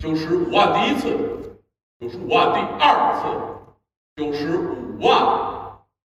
[0.00, 1.10] 九十五万第一次，
[2.00, 3.28] 九十五万第二次，
[4.16, 5.12] 九十五万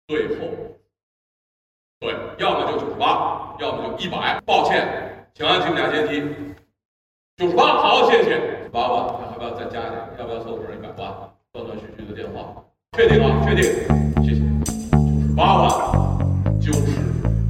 [0.05, 0.51] 最后。
[2.01, 4.37] 对，要么就九十八，要么就一百。
[4.45, 6.21] 抱歉，请按请假阶梯。
[7.37, 8.67] 九十八，好，谢谢。
[8.69, 10.01] 八万，还要不要再加一点？
[10.19, 11.31] 要不要凑成一百万？
[11.53, 12.53] 断断续续的电话，
[12.97, 13.63] 确定啊，确定，
[14.25, 14.41] 谢谢。
[14.65, 16.99] 九十八万，九十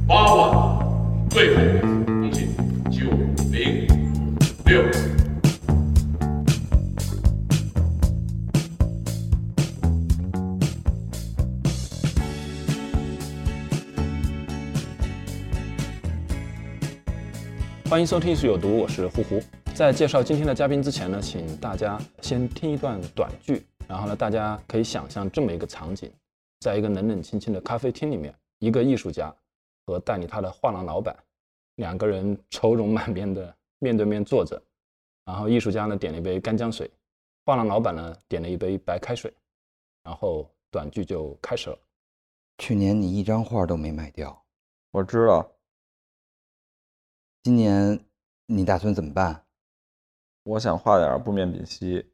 [0.06, 0.78] 八万，
[1.28, 1.95] 最后
[17.88, 19.40] 欢迎收听《艺术有毒》，我是呼呼。
[19.72, 26.10] 在介绍今天的嘉宾之前呢，请大家先听一段短剧，然后呢，大家可以想象这么一个场景：
[26.58, 29.32] 在一个冷冷清清的咖啡厅里面，一个艺术家
[29.86, 31.16] 和代理他的画廊老板
[31.76, 34.60] 两个人愁容满面的面对面坐着，
[35.24, 36.90] 然后艺术家呢点了一杯干姜水，
[37.44, 39.32] 画廊老板呢点了一杯白开水，
[40.02, 41.78] 然后短剧就开始了。
[42.58, 44.36] 去年你一张画都没卖掉，
[44.90, 45.48] 我知道，
[47.46, 48.04] 今年
[48.46, 49.44] 你打算怎么办？
[50.42, 52.12] 我想画点布面丙烯，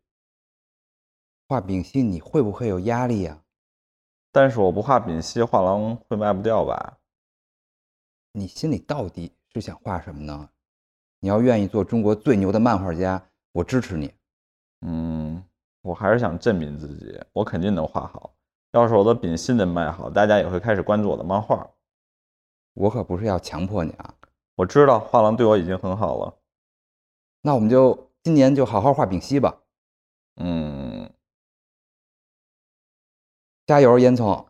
[1.48, 3.42] 画丙烯你会不会有压力呀、
[4.30, 6.98] 但是我不画丙烯，画廊会卖不掉吧？
[8.32, 10.50] 你心里到底是想画什么呢？
[11.20, 14.12] 你要愿意做中国最牛的漫画家，我支持你。
[14.82, 15.42] 嗯，
[15.80, 18.34] 我还是想证明自己，我肯定能画好。
[18.72, 21.66] 要是我的丙烯能卖好，大家也会开始关注我的漫画。
[22.74, 24.14] 我可不是要强迫你啊，
[24.62, 26.38] 我知道画廊对我已经很好了。
[27.40, 29.58] 那我们就今年就好好画丙烯吧。
[30.36, 31.12] 嗯
[33.66, 34.46] 加油，烟囱。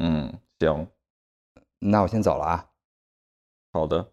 [0.00, 0.88] 嗯，行，
[1.78, 2.70] 那我先走了啊。
[3.72, 4.10] 好的。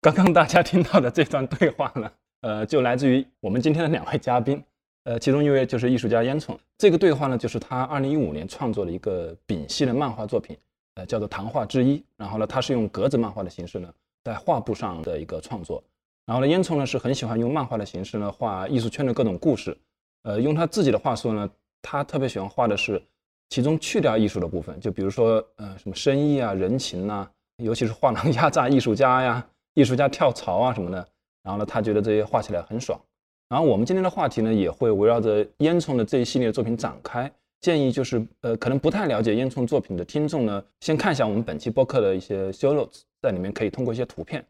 [0.00, 4.62] 刚刚大家听到的这段对话呢，呃，就来自于我们今天的两位嘉宾，
[5.02, 6.56] 呃，其中一位就是艺术家烟囱。
[6.78, 10.56] 这个对话呢，就是他二零一五年创作的一个丙烯的漫画作品，
[10.94, 11.98] 呃，叫做《谈话之一》。
[12.16, 13.92] 然后呢，他是用格子漫画的形式呢，
[14.24, 15.82] 在画布上的一个创作。
[16.26, 19.76] 然后呢，烟囱呢是很喜欢用漫画的形式呢画艺术圈的各种故事。
[20.22, 21.50] 呃，用他自己的话说呢，
[21.82, 23.02] 他特别喜欢画的是
[23.48, 29.44] 其中去掉艺术的部分，就比如说呃什么生意啊、人情呐、尤其是画廊压榨艺术家呀、
[29.74, 30.98] 艺术家跳槽啊什么的。
[31.42, 33.00] 然后呢，他觉得这些画起来很爽。
[33.48, 37.32] 然后我们今天的话题呢，也会围绕着烟囱的这一系列作品展开。
[37.60, 44.42] 建议就是呃，可能不太了解烟囱作品的听众呢，先看一下我们本期播客的一些 show notes，在里面可以通过一些图片，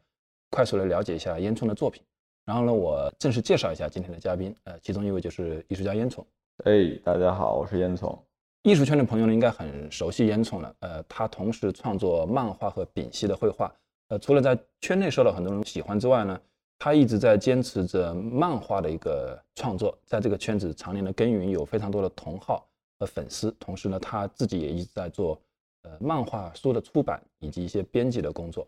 [0.49, 2.01] 快速的了解一下烟囱的作品。
[2.45, 6.23] 然后呢，我正式介绍一下今天的嘉宾，呃，其中一位就是艺术家烟囱。
[6.63, 8.17] 哎，大家好，我是烟囱。
[8.63, 10.73] 艺术圈的朋友呢，应该很熟悉烟囱了。
[10.79, 13.73] 呃，他同时创作漫画和丙烯的绘画。
[14.07, 16.39] 呃，除了在圈内受到很多人喜欢之外呢，
[16.79, 22.65] 他一直在坚持着漫画的一个创作，在这个圈子常年的耕耘，有非常多的同好
[23.01, 23.51] 和粉丝。
[23.59, 25.41] 同时呢，他自己也一直在做
[25.81, 28.67] 呃漫画书的出版以及一些编辑的工作。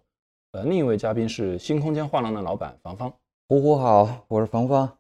[0.54, 3.14] 呃，另一位嘉宾是新空间画廊的老板房芳。
[3.48, 4.92] 呼呼好，我是房芳。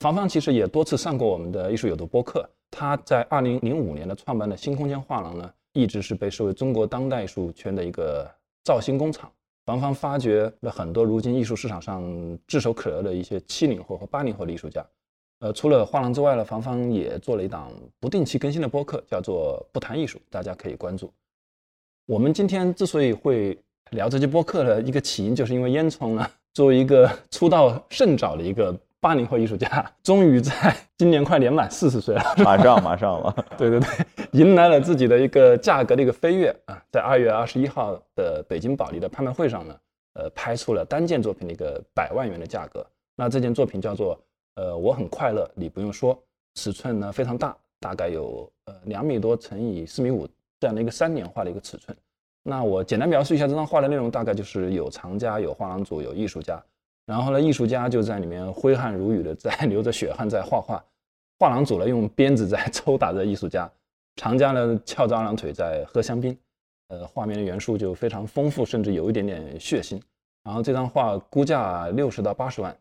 [0.00, 2.44] 房芳其实也多次上过我们的艺术有毒播客。
[2.72, 8.28] 他在二零零五年的创办的新空间画廊呢，一直是被视为中国当代艺术圈的一个
[8.64, 9.30] 造星工厂。
[9.64, 12.02] 房芳发掘了很多如今艺术市场上
[12.48, 14.84] 炙手可热的一些七零后和八零后的艺术家。
[15.42, 21.12] 呃，除了画廊之外呢，房芳也做了一档不定期更新的播客，叫做《不谈艺术》，大家可以关注。
[22.06, 23.58] 我们今天之所以会
[23.90, 30.52] 聊这期播客的一个起因，就是因为烟囱呢，作为一个出道甚早的一个八零后艺术家，终于在
[30.96, 33.88] 今年快年满四十岁了， 马上马上了， 对对对，
[34.30, 36.80] 迎来了自己的一个价格的一个飞跃啊！
[36.92, 39.76] 在二月二十一号的北京保利的拍卖会上呢，
[40.14, 42.86] 呃，拍出了单件作品的一个百万元的价格。
[43.16, 44.16] 那这件作品叫做
[44.54, 46.20] 呃，我很快乐，你不用说，
[46.54, 50.28] 尺寸呢非常大，大概有呃两米多乘以四米五
[50.60, 51.96] 这样的一个三联画的一个尺寸。
[52.42, 56.62] 那我简单描述一下这张画的内容，大概就是有藏家、有画廊主、有艺术家。
[57.06, 60.84] 然后呢，艺术家就在里面挥汗如雨的在 流着血汗在画画，
[61.38, 63.70] 画廊主呢用鞭子在 抽打着艺术家，
[64.16, 66.36] 藏家呢翘着二郎腿在喝香槟，
[66.88, 70.00] 呃，画面的元素就非常丰富，甚至有一点点血腥。
[70.44, 72.76] 然后这张画估价六十到八十万，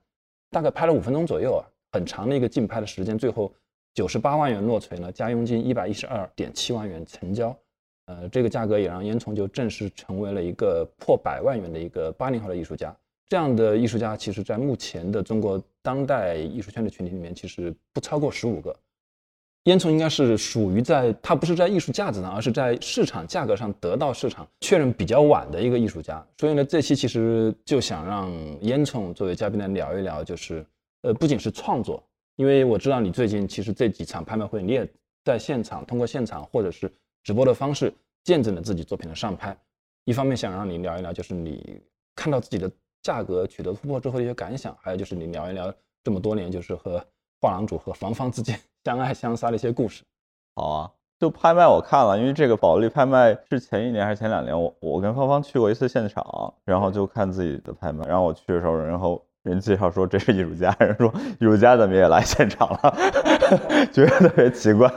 [0.51, 1.63] 大概拍了五分钟左右啊，
[1.93, 3.51] 很长的一个竞拍的时间，最后
[3.93, 7.57] 九十八万元落锤呢，加佣金一百一十二点七万元成交。
[8.07, 12.93] 呃，这个价格也让烟囱就正式成为了一个破百万元的一个八零后的艺术家。
[13.29, 18.75] 这样的艺术家，其实在目前的中国当代艺术圈的群体里面，其实不超过十五个。
[19.65, 26.25] 烟囱应该是属于在它不是在艺术价值上，而是在市场价格上得到市场确认比较晚的一个艺术家。
[26.37, 28.31] 所以呢，这期其实就想让
[28.61, 30.65] 烟囱作为嘉宾来聊一聊，就是
[31.03, 32.03] 呃，不仅是创作，
[32.35, 34.87] 因为我知道你最近其实这几场拍卖会，你也
[35.23, 36.91] 在现场通过现场或者是。
[37.23, 37.93] 直播的方式
[38.23, 39.55] 见证了自己作品的上拍，
[40.05, 41.79] 一方面想让你聊一聊，就是你
[42.15, 42.67] 看到自己的
[43.03, 45.71] 价格取得突破之后的一些感想，还有就是你聊一聊
[46.03, 46.99] 这么多年就是和
[47.39, 50.03] 画廊主和房方之间相爱相杀的一些故事。
[50.55, 59.21] 好啊，就拍卖我看了，因为这个保利拍卖是前一年还是前两年，我我跟芳芳去过一次现场，然后就看自己的拍卖，然后我去的时候，然后。
[59.43, 62.95] 人介绍说这是艺术家，人说艺术家怎么也来现场了，
[63.91, 64.87] 觉得特别奇怪。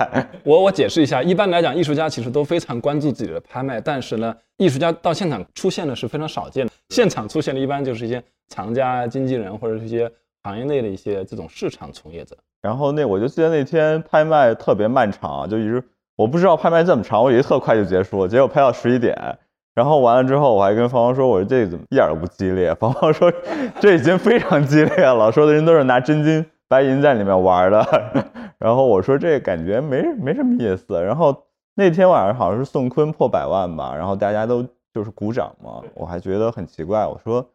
[0.44, 6.72] 我我解释一下，一般来讲，艺术家其实都非常关注自己的拍卖，但是呢，艺术家到现场出现的是非常少见的。
[6.90, 12.36] 现场出现的一般就是一些藏家、经纪人或者是一些行业内的一些这种市场从业者。
[12.64, 15.84] 然后那我就记得那天拍卖特别漫长，就一直
[16.16, 19.38] 我不知道拍卖这么长，我以为特快就结束了，结果拍到十一点。
[19.74, 23.30] 然后完了之后，我还跟芳芳说：“我说这怎么一点都不激烈？”芳芳说
[23.80, 27.84] ：“这已经非常激烈了，说的人都是拿真金白银在里面玩的。
[28.58, 31.36] ”然后我说：“这感觉没没什么意思。”然后
[31.74, 34.64] 那天晚上好像是宋坤破百万吧，然后大家都
[34.94, 37.06] 就是鼓掌嘛，我还觉得很奇怪。
[37.06, 37.46] 我说：“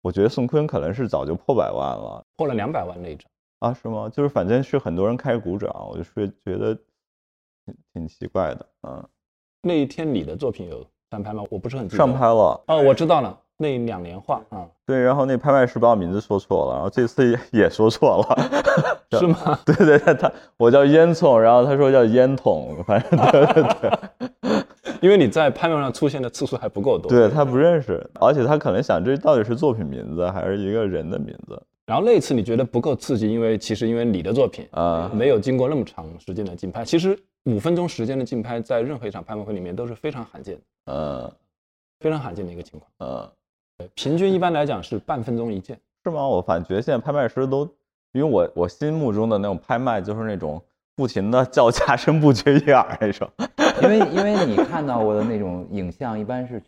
[0.00, 3.26] 我觉得宋坤可能是早就破百万了，破了两百万那张
[3.64, 3.76] 啊？
[3.80, 4.08] 是吗？
[4.08, 6.74] 就是反正是很多人开始鼓掌，我就是觉得
[7.64, 8.66] 挺挺奇怪的。
[8.82, 9.04] 嗯，
[9.62, 10.84] 那一天你的作品有？
[11.10, 11.44] 上拍吗？
[11.48, 18.36] 我不是很上拍了哦，我知道了，那两年画啊，对，然后那拍卖师把我名字说错了，然后这次也也说错了，
[19.16, 19.56] 是吗？
[19.64, 24.64] 对对对，他我叫烟囱，然后他说叫烟筒，反正对对对，
[25.00, 31.62] 因为你在拍卖上出现的次数还不够多，对他不认识，而且他可能想这到底是作品名字还是一个人的名字。
[31.86, 40.60] 然后那次你觉得不够刺激，因为其实因为你的作品啊没有经过那么长时间的竞拍，其实五分钟时间的竞拍在任何一场拍卖会里面都是非常罕见的。
[40.86, 41.32] 呃，
[42.00, 42.90] 非常罕见的一个情况。
[42.98, 43.30] 呃，
[43.94, 46.26] 平均一般来讲是半分钟一件，是吗？
[46.26, 47.68] 我反觉现在拍卖师都，
[48.12, 50.62] 因为我我心目中的那种拍卖就是那种
[50.96, 53.30] 不停的叫 价声不绝于耳那种。
[53.82, 56.62] 因为因为你看到过的那种影像，一般是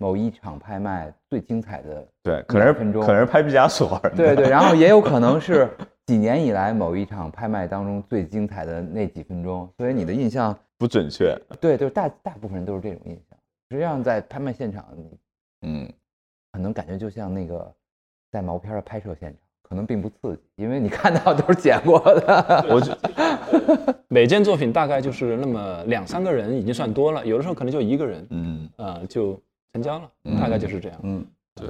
[0.00, 4.00] 某一场拍卖最精彩的对，可能是分钟，可能是拍毕加索。
[4.16, 5.68] 对对，然后也有可能是
[6.06, 11.38] 几年以来某一场拍卖当中最精彩的那几分钟，所以你的印象不准确。
[11.60, 13.38] 对，就是大大部分人都是这种印象。
[13.68, 14.86] 实际上，在拍卖现场，
[15.66, 15.86] 嗯，
[16.50, 17.70] 可能感觉就像那个
[18.32, 19.38] 在毛片的拍摄现场，
[19.68, 22.64] 可能并不刺激，因为你看到都是剪过的。
[22.70, 29.40] 我 每件作品大概就是那么两三个人已经算多了，有的时候可能就一个人，嗯，呃，就
[29.72, 30.98] 成交了，大概就是这样。
[31.02, 31.24] 嗯，
[31.54, 31.68] 对。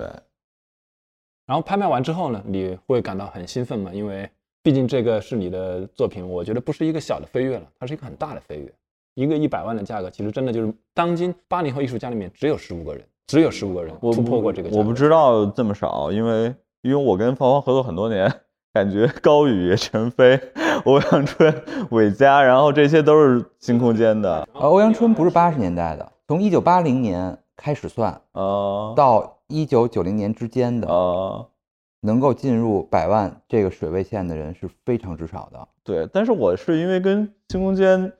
[1.47, 3.93] 然后拍卖完之后呢，你会感到很兴奋嘛？
[3.93, 4.31] 因为
[4.63, 8.73] 毕竟这个是你的作品，我觉得不是一个小的飞跃了，它是一个很大的飞跃。
[9.15, 14.71] 一个一百万的价格，其实真的就是当今八零后艺术家里面只有十五个人，只有十五个人突破过这个。
[14.71, 18.33] 我不知道这么少，因为因为我跟芳芳合作很多年，
[18.73, 20.41] 感觉高宇、陈飞、
[20.85, 24.49] 欧阳春、韦佳，然后这些都是新空间的。
[24.53, 31.47] 欧阳春不是八十年代的，从一九八零年开始算，呃，到一九九零年之间的，呃，
[32.01, 35.69] 能够进入百万这个水位线的人是非常之少的。
[35.85, 38.11] 对，但是我是因为跟新空间。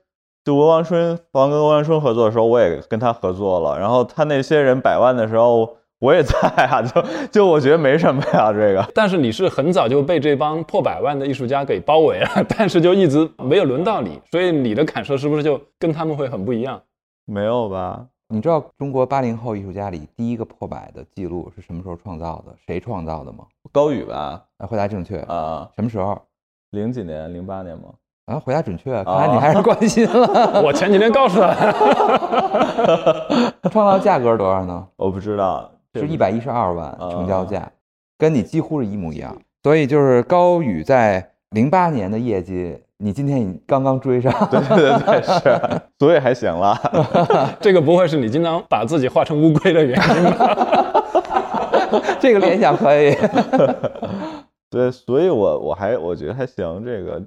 [0.43, 3.79] 就欧阳春，王跟欧阳春合作的时候，我也跟他合作了。
[3.79, 6.33] 然后他那些人百万的时候，我也在
[6.65, 6.81] 啊。
[6.83, 8.83] 就就我觉得没什么呀，这个。
[8.95, 16.81] 但是你是很早就被这帮破百万的艺术家给包围了，但是就一直没有轮到你，所以你的感受是不是就跟他们会很不一样？
[17.27, 18.07] 没有吧？
[18.33, 22.55] 你知道中国八零后艺术家里第一个破百的记录是什么时候创造的？
[22.65, 23.45] 谁创造的吗？
[23.73, 24.41] 高宇吧？
[24.59, 25.69] 啊，回答正确啊。
[25.75, 26.17] 什么时候？
[26.71, 27.35] 零几年？
[27.35, 27.87] 零八年吗？
[28.27, 30.63] 啊，回答准确，看来你还是关心了。
[30.63, 31.73] 我前几天告诉他，
[33.69, 34.87] 创造价格是多少呢？
[34.95, 37.69] 我不知道，是一百一十二万成交价，
[38.17, 39.37] 跟你几乎是一模一样。
[39.65, 46.79] 所以就是高宇在零八年的业绩，你今天你刚刚追上，对对对，是， 所以还行了。
[47.59, 51.03] 这个不会是你经常把自己画成乌龟的原因吧？
[52.21, 53.17] 这个联想可以。
[54.69, 57.23] 对，所以我我还我觉得还行，这个。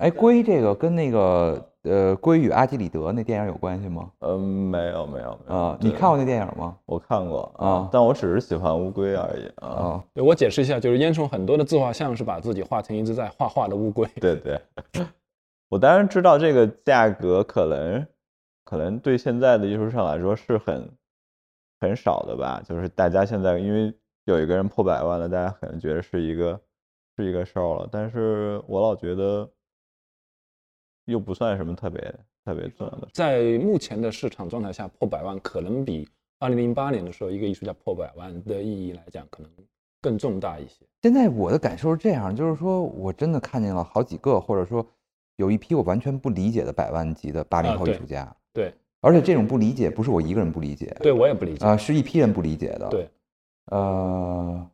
[0.00, 4.10] 哎，龟这个跟那个呃，龟与阿基里德那电影有关系吗？
[4.20, 6.74] 嗯，没有没有没有啊，你看过那电影吗？
[6.86, 10.02] 我看过啊，但我只是喜欢乌龟而已啊。
[10.14, 14.08] 我解释一下，就是烟囱很多的自画像是把自己画成一只在画画的乌龟。
[14.18, 14.58] 对对，
[15.68, 18.06] 我当然知道这个价格可能
[18.64, 20.90] 可能对现在的艺术上来说是很
[21.78, 23.92] 很少的吧，就是大家现在因为
[24.24, 26.58] 有一个人破百万了，大家可能觉得是一个
[27.18, 29.46] 是一个事儿了，但是我老觉得。
[31.10, 32.14] 又不算什么特别
[32.44, 39.50] 特别重要的，在目前的市场状态下，破百万可能比二零零八年的时候一个艺术家破百万的意义来讲，可能
[40.00, 40.86] 更重大一些。
[41.02, 44.86] 现在我的感受是这样，就是说我真的看见了好几个，或者说
[45.36, 48.34] 有一批我完全不理解的百万级的八零后艺术家。
[48.52, 52.88] 对，而且这种不理解不是我一个人不理解，对我也不理解啊，是一批人不理解的。
[52.88, 53.10] 对，
[53.66, 54.70] 呃，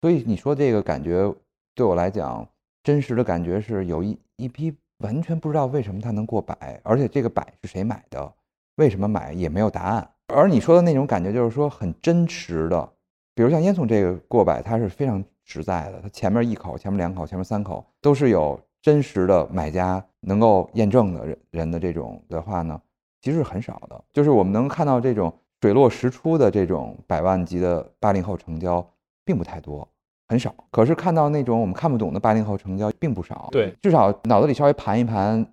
[0.00, 1.32] 所以你说这个感觉
[1.74, 2.48] 对我来讲，
[2.82, 4.74] 真实的感觉是有一一批。
[4.98, 8.32] 完全不知道为什么它能过百，而且这个百是谁买的，
[8.76, 10.10] 为什么买也没有答案。
[10.28, 12.88] 而你说的那种感觉，就是说很真实的，
[13.34, 22.80] 比如像烟囱这个过百，它是非常实在的，它前面一口、前面两口、前面三口都是有真实的买家能够验证的人人的这种的话呢，
[23.20, 24.04] 其实是很少的。
[24.12, 28.84] 就是我们能看到这种水落石出的这种百万级的八零后成交，
[29.24, 29.88] 并不太多。
[30.28, 33.48] 很少，可是看到那种我们看不懂的八零后成交并不少。
[33.52, 35.46] 对，至少脑子里稍微盘一盘，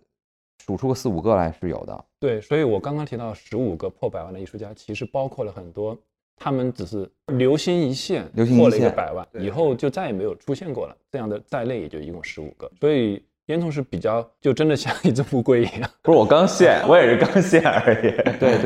[0.66, 2.06] 数出个四五个来是有的。
[2.20, 5.98] 对，所以我刚刚提到十五个破百万的艺术家，其实包括了很多，
[6.36, 10.98] 他们只是流星一现，破了一个百万，以后就再也没有出现过了。
[11.12, 13.24] 这样的在内也就一共十五个，所以。
[13.48, 15.90] 烟囱是比较，就真的像一只乌龟一样。
[16.02, 18.38] 不是我刚现，我也是刚现而已。
[18.40, 18.58] 对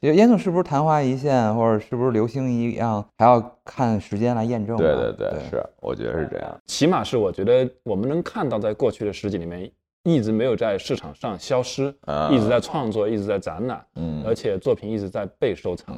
[0.00, 4.76] 对，烟囱是不是昙花一现，或者是不是流星一样，还要看时间来验证。
[4.76, 6.60] 对对对，是，我觉得是这样。
[6.66, 9.70] 起码是我觉得我们能看到，在过去的十几里面，
[10.04, 11.88] 一直没有在市场上消失，
[12.30, 15.96] 一直在创作，一直在展览，嗯，而且作品一直在被收藏。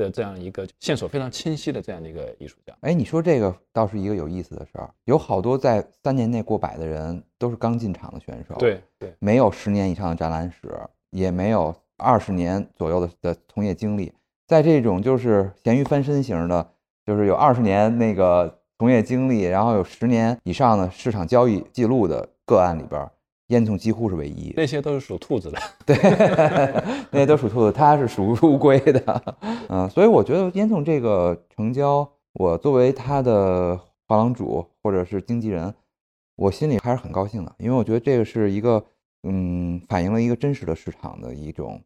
[0.00, 10.72] 的这样一个线索非常清晰的这样的一个艺术家，哎，你说这个倒是一个有意思的事儿，有好多在三年内过百的人都是刚进场的选手，对对，没有十年以上的展览史，
[11.10, 14.12] 也没有二十年左右的的从业经历，
[14.46, 16.66] 在这种就是咸鱼翻身型的，
[17.04, 23.08] 就是有二十年那个从业经历，然后有十年以上的市场交易记录的个案里边。
[23.50, 25.96] 烟囱几乎是唯一，那些都是属兔子的， 对，
[27.10, 29.36] 那些都属兔子，它是属乌龟的，
[29.68, 33.76] 嗯，所以我觉得烟囱这个成交，我作为他的
[34.06, 35.74] 画廊主或者是经纪人，
[36.36, 38.84] 我心里还是很高兴的，因为我觉得这个是一个，
[39.24, 41.82] 嗯，反映了一个真实的市场的一种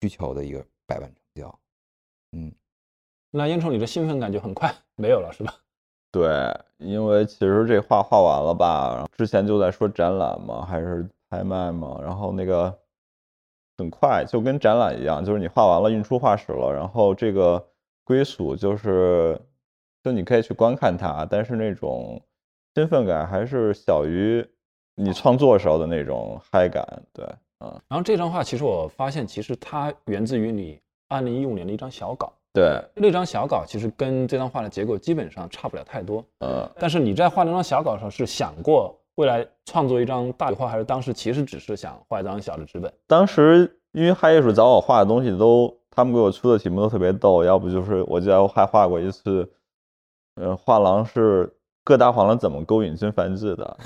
[0.00, 1.58] 需求的一个百万成交，
[2.32, 2.52] 嗯，
[3.32, 5.52] 那烟囱里的兴奋感就很快没有了，是吧？
[6.10, 6.28] 对，
[6.78, 12.76] 因为其实这画画完了吧，之前就在说展览嘛，还是拍卖嘛，然后那个
[13.76, 17.62] 很快就跟展览一样，就是你画完了运出画室了，然后这个
[18.04, 19.38] 归属就是，
[20.02, 22.20] 就你可以去观看它，但是那种
[22.74, 24.42] 兴奋感还是小于
[24.94, 26.84] 你创作时候的那种嗨感。
[27.12, 27.26] 对，
[27.60, 27.70] 嗯。
[27.86, 32.32] 然后这张画其实我发现，其实它源自于你二零一五年的一张小稿。
[32.52, 36.24] 对，那张小稿其实跟这张画的结构基本上差不了太多。
[36.40, 42.92] 呃，但是你在画那张小稿的时候，是想过未来创作一张大画，还是当时其实只是想画一张小的纸本？
[43.06, 49.52] 当时因为嗨艺术找我画的东西都，他们给我出的题目都特别逗，要不就是我记得我还画过一次，
[50.36, 51.54] 嗯，画廊是。
[51.88, 53.76] 各大黄了怎么勾引金繁志的？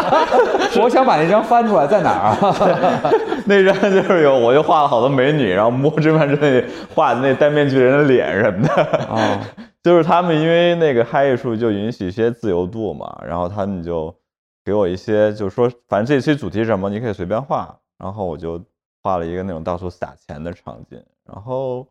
[0.80, 3.10] 我想把那张翻出来，在哪儿啊？
[3.44, 8.82] 那张就是有，我就画了好多美女，然后摸真繁志那画的那戴面具人的脸什么的。
[9.14, 9.46] 啊，
[9.84, 14.14] 就是他们因为那个嗨艺术就允许一些自由度嘛，然后他们就
[14.64, 18.58] 给我一些，就是说反正这期主题什么你可以随便画，然后我就
[19.02, 20.98] 画了一个那种到处撒钱的场景。
[21.30, 21.86] 然后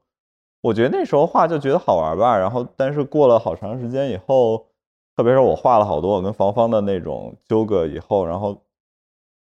[0.63, 4.65] 我觉得那时候画就觉得好玩吧，然后但是过了好长时间以后。
[5.17, 8.55] 特别是我画了好多我跟房芳的那种纠葛以后，然后，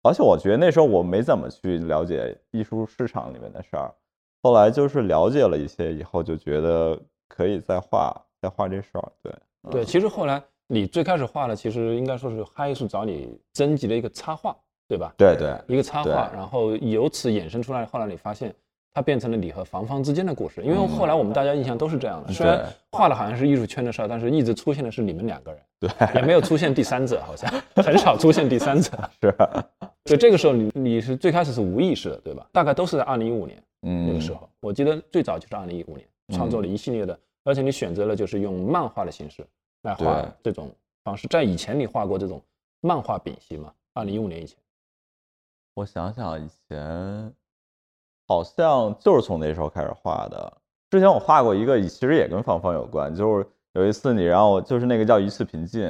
[0.02, 3.95] 而且我觉得那时候我没怎么去了解艺术市场里面的事儿，
[4.42, 9.12] 后来就是了解了一些以后，就觉得可以再画再画这事儿。
[9.23, 9.35] 对
[9.71, 14.56] 对，其实后来你最开始画的，其实应该说是嗨艺术找你征集的一个插画，
[14.88, 15.12] 对吧？
[15.18, 18.54] 对对，一个插画，然后由此衍生出来，后来你发现。
[18.96, 22.32] 它变成了你和房方之间的故事，因为后来我们大家印象都是这样的。
[22.32, 28.90] 虽然画的好像是艺术圈的事儿，但是一直出现的是你们两个人，对，也没有出现第三者，好像 很少出现第三者。
[29.20, 29.36] 是，
[30.06, 32.48] 所以这个时候你你是最开始是无意识的，对吧？
[32.52, 39.46] 大概都是在二零一五年那个时候，我记得最早就是二零一五年创作了一系列的，而且你选择了就是用漫画的形式
[39.82, 40.70] 来画这种
[41.04, 41.28] 方式。
[41.28, 42.40] 在以前你画过这种
[42.80, 43.70] 漫画丙烯吗？
[43.92, 44.56] 二零一五年以前。
[45.74, 47.30] 我想想，以前
[48.26, 50.52] 好像就是从那时候开始画的。
[50.90, 55.83] 之前我画过一个，其实也跟芳芳有关，就是有一次你让我，就是那个叫一次平静，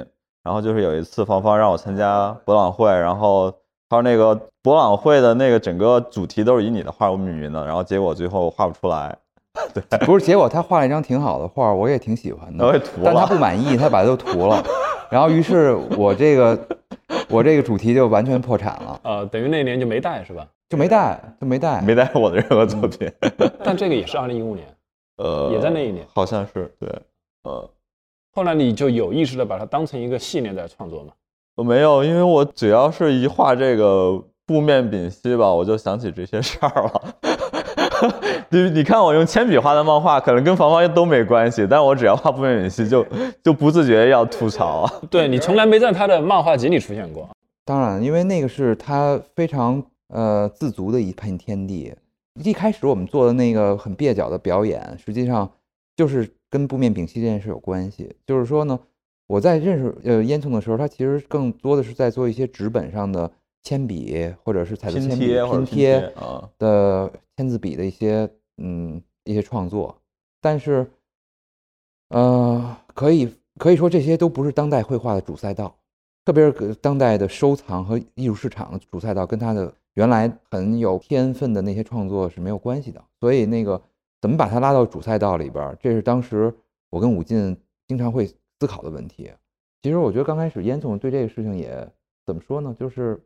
[0.42, 3.50] 然后就是有一次芳芳让我参加博览会，然后
[3.88, 9.16] 他说那个博览会的那个整个主题都是以你的画为命名的，然后结果最后画不出来。
[9.72, 14.62] 对，不是，结果他画了一张挺好的画，我也挺喜欢的，我也涂了，但他不满意，他把它都涂了，
[15.10, 16.58] 然后于是我这个
[17.30, 19.00] 我这个主题就完全破产了。
[19.02, 20.46] 呃，等于那年就没带是吧？
[20.68, 23.10] 就没带，就没带，没带我的任何作品。
[23.62, 24.66] 但这个也是二零一五年，
[25.18, 26.88] 呃，也在那一年，好像是对，
[27.44, 27.70] 呃，
[28.34, 31.12] 后来你就有意识的把它当成一个系列在创作吗？
[31.54, 37.02] 我没有，因为我只要是一画这个布面丙烯吧，我就想起这些事儿了。
[38.50, 43.06] 你你看我用铅笔画的漫画，可能跟房房都没关系，但我只要画布面丙烯，就
[43.42, 44.92] 就不自觉要吐槽啊。
[45.10, 47.28] 对你从来没在他的漫画集里出现过。
[47.64, 51.94] 当然，因为那个是他非常呃自足的一片天地。
[52.44, 55.50] 一开始我们做的那个很蹩脚的表演，实际上
[55.96, 58.14] 就是跟布面丙烯这件事有关系。
[58.26, 58.78] 就是说呢，
[59.26, 63.30] 我在认识呃烟囱的时候，他其实更多的是在做一些纸本上的
[63.62, 66.12] 铅笔或者是彩色铅笔拼贴
[66.58, 69.96] 的签字笔的一些嗯一些创作。
[70.42, 70.86] 但是，
[72.10, 75.74] 呃，可以可以说这些都不是当代绘画的主赛道，
[76.26, 79.72] 特别是当代的收藏和艺术市场的主赛道，跟他的。
[79.96, 83.80] 原来很有天分的那些创作是没有关系的，所以那个
[84.20, 86.54] 怎么把它拉到主赛道里边，这是当时
[86.90, 87.56] 我跟武进
[87.88, 89.30] 经常会思考的问题。
[89.82, 91.88] 其实我觉得刚开始烟囱对这个事情也
[92.26, 93.18] 怎么说呢，就是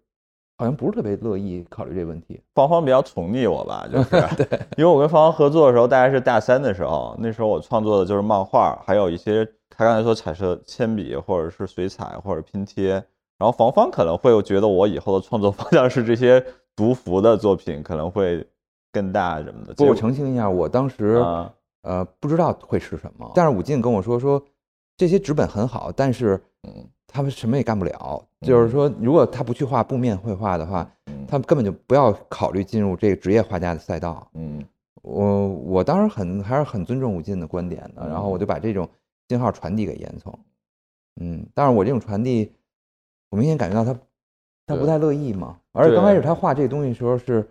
[0.58, 2.40] 好像不是特别乐意考虑这个问题。
[2.54, 13.02] 芳芳比较宠溺我吧，就 是对，因为我跟芳芳合作的时候，大概是大三的时候，那时候我创作的就是漫画，还有一些他刚才说彩色铅笔或者是水彩或者拼贴，
[13.40, 16.44] 然后房方可能会觉得我以后的创作方向是这些。
[16.76, 18.46] 读服的作品可能会
[18.90, 19.74] 更大什么的。
[19.74, 21.22] 不，我澄清一下，我当时
[21.82, 24.42] 呃不知道会是什么，但是武进跟我说说
[24.96, 26.40] 这些纸本很好，但是
[27.06, 28.24] 他们什么也干不了。
[28.40, 30.90] 就是说，如果他不去画布面绘画的话，
[31.28, 34.26] 他们根本就不要考虑进入这个职业画家的赛道。
[34.32, 34.64] 嗯，
[35.02, 38.88] 我我当时很还是很尊重武进的观点的，然后我就把这种
[39.28, 40.38] 信号传递给严聪。
[41.20, 42.50] 嗯，但是我这种传递，
[43.30, 43.98] 我明显感觉到他。
[44.66, 47.44] 他不太乐意嘛，而且刚开始他画这个东西的时候是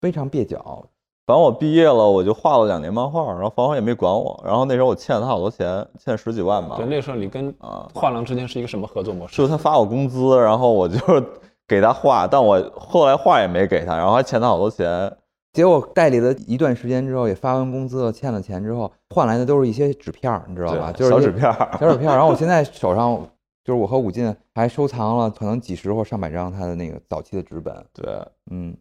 [0.00, 0.84] 非常蹩脚。
[1.26, 4.40] 反正我毕业了，我就画了两年漫画，然后房房也没管我。
[4.46, 6.76] 然后那时候我欠了他好多钱，欠十几万吧。
[6.76, 9.36] 对，那时候你跟啊画廊之间是一个什么合作模式？
[9.36, 10.96] 就是他发我工资，然后我就
[11.66, 15.12] 给他画，但我后来画也没给他，然后还欠他好多钱。
[15.52, 20.92] 结果代理了一段时间之后，也发完工资了，欠了钱之后，换来的都是一些纸片儿你知道吧？
[20.92, 23.20] 就是小纸片儿小纸片儿然后我现在手上。
[23.62, 27.84] 就是我和武进还收藏了可能几十或上百张他的那个早期的纸本。
[27.92, 28.18] 对，
[28.50, 28.74] 嗯，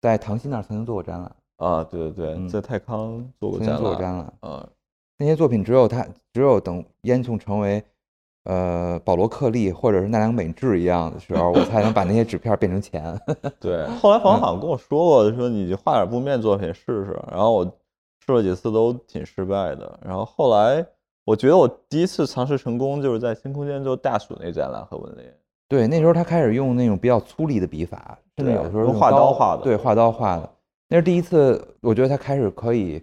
[0.00, 1.36] 在唐鑫那儿曾经做过展览。
[1.58, 3.78] 啊，对对对，在泰康做过展览。
[3.78, 4.32] 做过展览。
[4.40, 4.68] 嗯，
[5.18, 7.84] 那些作品只有他，只有等烟囱成为
[8.44, 13.16] 呃保罗克利或者是奈良美智一样的时候，我才能把那些纸片变成钱。
[13.60, 17.22] 对，后来黄好像跟我说过，说你就画点布面作品试试。
[17.30, 17.64] 然后我
[18.26, 20.00] 试了几次都挺失败的。
[20.02, 20.86] 然后后来。
[21.24, 25.32] 我觉得我第一次尝试成功，就是在新空间做大鼠那展览和文联。
[25.68, 29.62] 对，那时候他开始用那种比较粗粝的笔法，甚至有的时候用画刀画的。
[29.62, 30.50] 对，画刀画的。
[30.88, 33.00] 那是第一次，我觉得他开始可以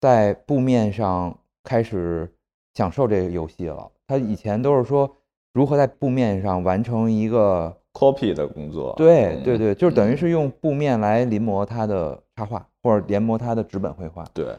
[0.00, 2.28] 在布面上开始
[2.74, 3.88] 享受这个游戏了。
[4.08, 5.08] 他以前都是说
[5.52, 8.92] 如何在布面上完成一个 copy 的工作。
[8.96, 14.24] 对对对，就是等于是用布面来临摹他的插画，或者临摹他的纸本绘画。
[14.34, 14.54] 对，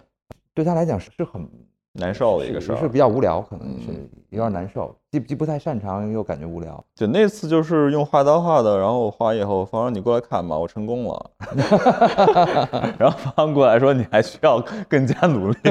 [0.53, 1.45] 对他来讲是是很。
[1.93, 6.83] 难受的一个事儿，是比较无聊，可能是有点难受，既既不太擅长，又感觉无聊。
[6.95, 11.31] 就那次就是用画刀画的，然后我画完以后，方说你过来看吧，我成功了。
[12.97, 15.57] 然后方方过来说，你还需要更加努力。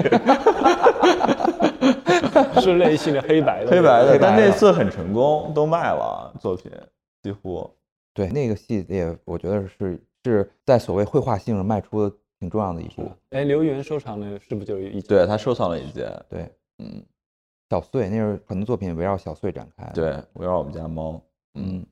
[2.61, 6.70] 是那一系列黑白的，黑白的，但那次很成功，都卖了作品，
[7.22, 7.68] 几乎。
[8.14, 12.12] 对那个系列，我觉得是是在所谓绘画性上卖出。
[12.42, 13.09] 挺重要的一步。
[13.31, 15.00] 哎，刘源收藏的是不是就一？
[15.02, 16.12] 对他收藏了一件。
[16.28, 17.00] 对，嗯，
[17.70, 19.88] 小碎，那时候很多作品围绕小碎展开。
[19.94, 21.22] 对，围绕我们家猫。
[21.55, 21.87] 嗯，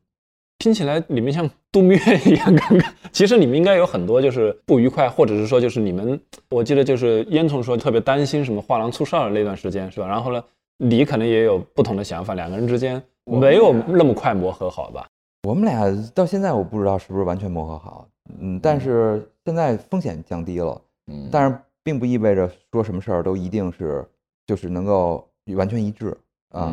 [0.58, 2.52] 听起来里面像度蜜月一样。
[2.56, 10.08] 尴尬其实你们应该有很多就是不愉快，或者是说就是你们，我记得就是烟囱说特别担心什么画廊出事儿那段时间是吧？
[10.08, 10.42] 然后呢，
[10.78, 15.06] 你可能也有不同的想法，两个人之间没有那么快磨合好吧？
[15.46, 18.08] 我们俩到现在我不知道是不是完全磨合好。
[18.38, 24.06] 嗯，但是现在风险降低了，嗯，但是并不意味着说什么事儿都一定是
[24.46, 26.16] 就是能够完全一致
[26.50, 26.72] 啊。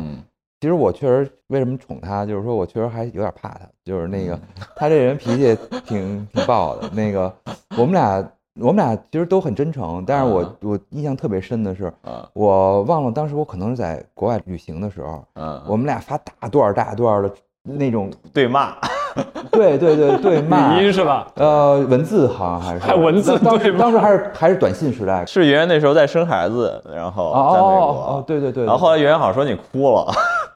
[0.60, 4.38] 其实我确实为什么宠他，就是说我确实还有点怕他，就是那个
[4.76, 6.88] 他这人脾气挺挺暴的。
[6.90, 7.34] 那个
[7.76, 11.92] 我们俩我们俩其实都很真诚，但是我我印象特别深的是，
[12.32, 15.24] 我忘了当时我可能是在国外旅行的时候，
[15.68, 18.76] 我们俩发大段大段的那种对骂，
[19.52, 21.26] 对对对对 骂，语音是吧？
[21.36, 25.24] 呃，文字好像还是还文字当对骂当时还是还是短信时代。
[25.26, 30.06] 是圆圆那时候在生孩子，然后哦在美国，哦哦，对对对，然后后来圆圆好像说你哭了，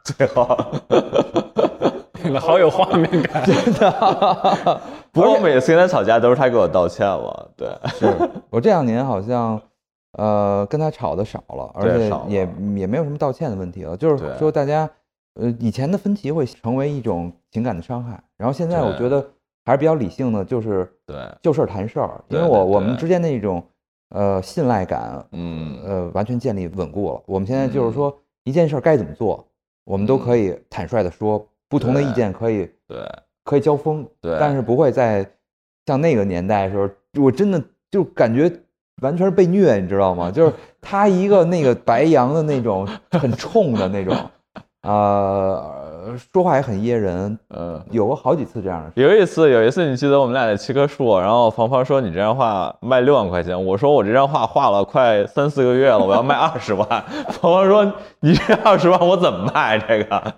[0.04, 0.44] 最后，
[2.40, 3.44] 好有画面感。
[3.44, 4.80] 真的
[5.12, 8.06] 不过我每次跟他吵架都是他给我道歉了，对，是
[8.48, 9.60] 我这两年好像，
[10.16, 13.94] 呃，跟他吵的少了，而且也也没有什么道歉的问题了。
[13.96, 14.88] 就是说，大家，
[15.34, 19.26] 呃，以前的分歧会成为一种情感的伤害，然后现在我觉得
[19.64, 21.16] 还是比较理性的，就是对。
[21.40, 23.64] 就事儿谈事儿，因为我我们之间那种
[24.10, 25.78] 呃信赖感，嗯。
[25.84, 27.22] 呃，完全建立稳固了。
[27.26, 29.46] 我们现在就是说，一件事儿该怎么做，
[29.84, 32.98] 我们都可以坦率的说，不同的意见可以对。
[33.44, 34.36] 可以交锋，对。
[34.38, 35.28] 但是不会在
[35.86, 36.88] 像那个年代的时候，
[37.22, 38.50] 我真的就感觉
[39.00, 40.30] 完全是被虐，你知道吗？
[40.30, 44.14] 就是 他一个那个白羊的那种很冲的那种，
[44.82, 47.80] 呃，说话也很噎人，嗯。
[47.90, 49.00] 有过好几次这样的事。
[49.00, 56.86] 有一次，有一次，你记得我们俩在七棵树，然后芳芳说你这张画卖六万块钱，我说我这张画画了快三四个月了，我要卖二十万。
[57.40, 60.34] 芳芳说你这二十万我怎么卖这个？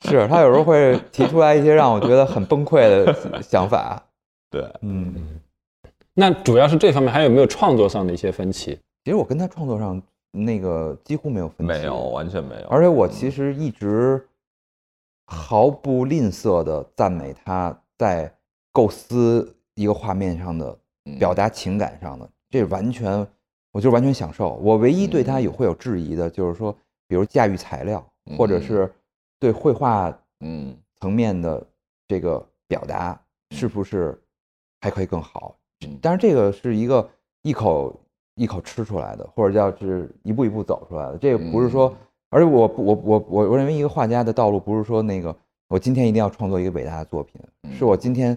[0.04, 4.02] 是他有时候会提出来一些让我觉得很崩溃的想法。
[4.52, 5.14] 对，嗯，
[6.12, 8.78] 那主要是这方面，还有没有创作上的一些分歧？
[9.04, 10.00] 其实我跟他创作上
[10.32, 12.66] 那个几乎没有分歧，没有，完全没有。
[12.68, 14.26] 而且我其实一直
[15.26, 18.32] 毫不吝啬的赞美他在
[18.72, 21.18] 构思一个画面上的嗯。
[21.18, 23.26] 表达情感上的，这完全
[23.70, 24.54] 我就完全享受。
[24.56, 28.04] 我唯一对他有会有质疑的，就是说，比如驾驭材料，
[28.36, 28.92] 或者是
[29.38, 30.76] 对绘画嗯。
[31.00, 31.66] 层面的
[32.06, 34.16] 这个表达是不是
[34.80, 35.58] 还可以更好？
[35.84, 35.98] 嗯。
[36.00, 37.10] 当然，这个是一个
[37.42, 38.00] 一口
[38.34, 41.18] 一口吃出来的，或者叫是一步一步走出来的。
[41.18, 41.94] 这个不是说，
[42.30, 45.34] 而且我我我我我认为一个画家的道路不是说那个
[45.68, 47.40] 我今天一定要创作一个伟大的作品，
[47.72, 48.36] 是我今天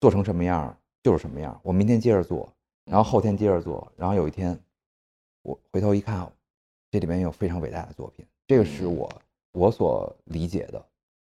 [0.00, 2.52] 做成什么样就是什么样，我明天接着做，
[2.84, 4.58] 然后后天接着做，然后有一天
[5.42, 6.30] 我回头一看，
[6.90, 9.10] 这里面有非常伟大的作品，这个是我
[9.52, 10.84] 我所理解的。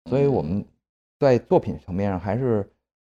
[0.09, 0.63] 所以我们
[1.19, 2.65] 在作品层面上还是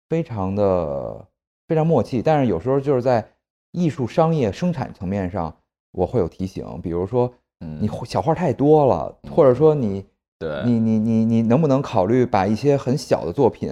[0.09, 1.25] 非常的
[1.67, 3.25] 非常默契，但是有时候就是在
[3.71, 5.55] 艺术、商业、生产层面上，
[5.91, 7.31] 我会有提醒，比如说
[7.79, 10.05] 你小画太多了，或者说你
[10.39, 13.71] 对你你你你能不能考虑把一些很小的作品，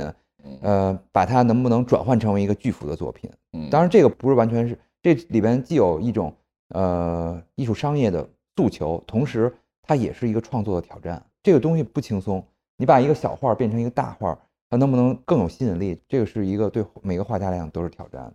[0.61, 3.29] 呃，把它能不能转换成为一个巨幅的作品？
[3.69, 6.33] 当然，这个不是完全是这里边既有一种
[6.69, 11.23] 呃艺术商业的诉求，同时它也是一个创作的挑战。
[11.41, 12.45] 这个东西不轻松，
[12.77, 14.37] 你把一个小画变成一个大画，
[14.69, 15.99] 它能不能更有吸引力？
[16.07, 18.33] 这个是一个对每个画家来讲都是挑战的。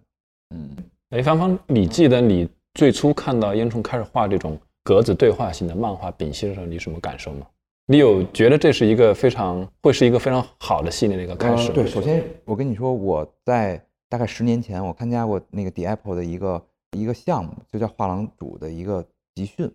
[0.57, 0.77] 嗯，
[1.11, 7.47] 哎，芳芳，你记得你最初看到烟囱开始画这种格子对话型的漫画丙烯的时候，你什么感受吗？
[7.87, 16.63] 你有觉得这是一个非常会是一个非常好的系列的一个开始对，首先我跟你说，我在大概十年前，我参加过那个 The Apple 的一个
[16.93, 19.71] 一个项目，就叫画廊主的一个集训。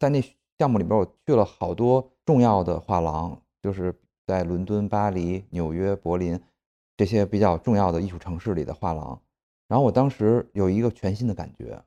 [0.00, 0.20] 在那
[0.58, 3.94] 项目里边，我去了好多重要的画廊，就是
[4.26, 6.38] 在伦敦、巴黎、纽约、柏林
[6.96, 9.18] 这些比较重要的艺术城市里的画廊。
[9.72, 11.80] 然后我当时有一个全新的感觉，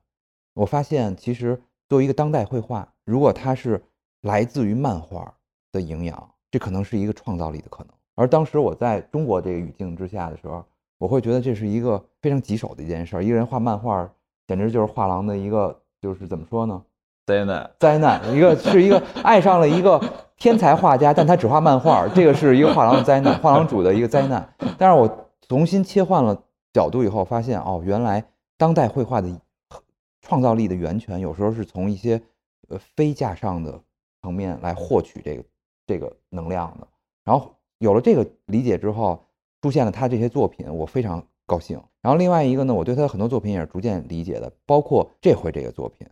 [0.54, 1.56] 我发现其实
[1.88, 3.80] 作为一个当代绘画，如果它是
[4.22, 5.32] 来自于漫画
[5.70, 7.92] 的营养，这可能是一个创造力的可能。
[8.16, 10.64] 而当时我在中国这个语境之下的时候，
[10.98, 13.22] 我会觉得这是一个非常棘手的一件事儿。
[13.22, 14.10] 一个人画漫画，
[14.48, 16.82] 简直就是画廊的一个，就是怎么说呢？
[17.24, 18.34] 灾难，灾难。
[18.34, 20.02] 一个是一个爱上了一个
[20.36, 24.52] 天才画家，但他只画漫画，这个是一个画廊的灾难，画廊主的一个灾难。
[24.76, 26.36] 但是我重新切换了
[26.76, 28.22] 角度以后，发现哦，原来
[28.58, 29.40] 当代绘画的
[30.20, 32.20] 创造力的源泉，有时候是从一些
[32.68, 33.80] 呃非架上的
[34.20, 35.44] 层面来获取这个
[35.86, 36.86] 这个能量的。
[37.24, 39.18] 然后有了这个理解之后，
[39.62, 41.82] 出现了他这些作品，我非常高兴。
[42.02, 46.06] 然后另外一个呢，我对他的很多作品也是逐渐理解的，包括这回这个作品。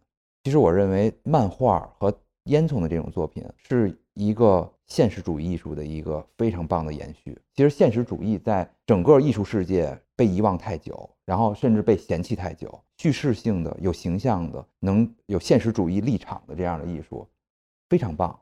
[0.44, 2.10] 其实我认为漫画和
[2.44, 7.38] 烟囱的这种作品是一个现实主义艺术的一个非常棒的延续。
[7.54, 12.82] 其实现实主义在整个艺术世界被遗忘太久，然后甚至被嫌弃太久。
[12.96, 17.28] 叙事性的、有形象的、能有现实主义立场的这样的艺术，
[17.88, 18.38] 非常棒。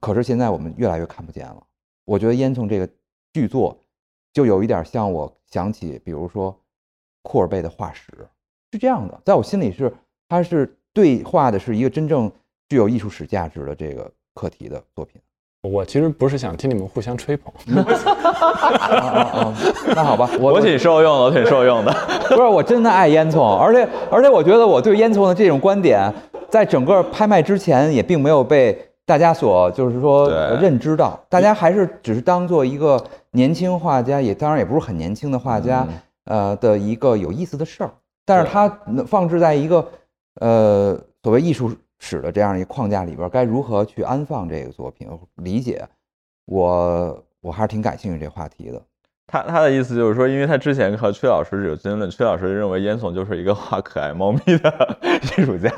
[0.00, 1.66] 可是现在我们越来越看不见了。
[2.04, 2.88] 我觉得烟囱这个
[3.32, 3.78] 剧作
[4.32, 6.58] 就有一点像我想起，比如说
[7.22, 8.10] 库尔贝的化石
[8.72, 9.94] 是这样的，在我心里是
[10.28, 12.32] 它是对话的是一个真正
[12.68, 15.20] 具有艺术史价值的这个课题的作品。
[15.62, 17.82] 我其实不是想听你们互相吹捧，那
[20.02, 21.92] 好吧，我我挺受用的，我挺受用的。
[22.30, 26.10] 不是我真的爱烟囱，而且而且我觉得我对烟囱的这种观点，
[26.48, 30.30] 在整个拍卖之前也并没有被大家所就是说
[30.62, 35.86] 认知到，大家还是只是当做一个年轻画家，也当然也不是很年轻的画家，
[36.24, 37.90] 呃的一个有意思的事儿，
[38.24, 38.66] 但是它
[39.06, 39.86] 放置在一个
[40.40, 41.70] 呃所谓艺术
[42.00, 45.86] 史的这样一个框架里边，该如何去安放这个作品，理解，
[46.46, 48.82] 我我还是挺感兴趣这话题的。
[49.26, 54.98] 他他的意思就是说，因为他之前和崔老师有争论，崔老师认为烟囱就是一个画可爱猫咪的
[55.38, 55.70] 艺术家，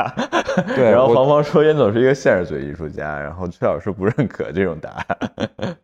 [0.74, 5.76] 对然后我房房说烟囱是一个现实主义艺术家，然后崔老师不认可这种答案。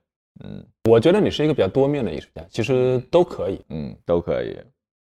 [0.43, 3.61] 嗯我觉得你是一个比较多面的艺术家，其实都可以。
[3.69, 4.57] 嗯，都可以。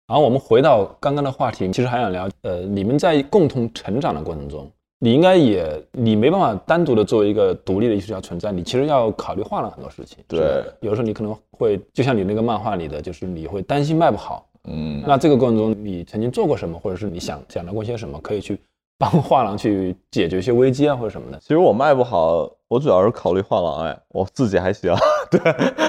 [0.08, 4.71] 然后我们回到刚刚的话题，其实还想聊，呃，你们在共同成长的过程中，
[5.06, 10.18] 你应该也你没办法单独的作为一个独立的艺术家存在，你其实要考虑画廊很多事情。
[10.28, 14.50] 对有的时候你可能会，就像你那个漫画里的，就是你会担心卖不好。
[14.63, 18.60] 嗯那这个过程中，你曾经做过什么，或者是你想想到过些什么，可以去
[18.98, 21.38] 帮画廊去解决一些危机啊，或者什么的？
[21.38, 24.91] 其实我卖不好，我主要是考虑画廊，哎，我自己还行，
[25.30, 25.39] 对，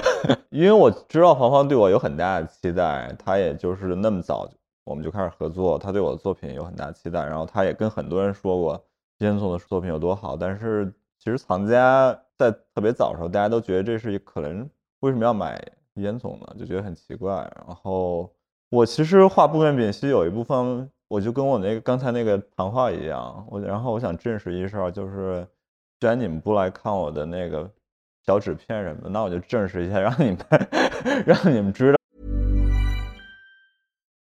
[0.51, 4.47] 因为我知道黄芳对我有很大的期待，他也就是那么早
[4.85, 8.79] 我们就开始合作，他对我的作品有很大期待，然后他也跟很多人说过
[9.19, 15.59] 烟囱的作品有多好，但是其实藏家在特别早的时候，大家都觉得这是可能为什么要买
[15.95, 16.55] 烟囱呢？
[16.57, 17.33] 就觉得很奇怪，
[17.67, 18.31] 然后
[18.69, 25.47] 我其实画布面丙烯有一部分，我就跟我那个刚才那个谈话一样，我然后我想证实一事儿，就是
[25.99, 27.69] 既然你们不来看我的那个
[28.25, 30.37] 小纸片什么，那我就证实一下，让你们
[31.25, 31.96] 让你们知道。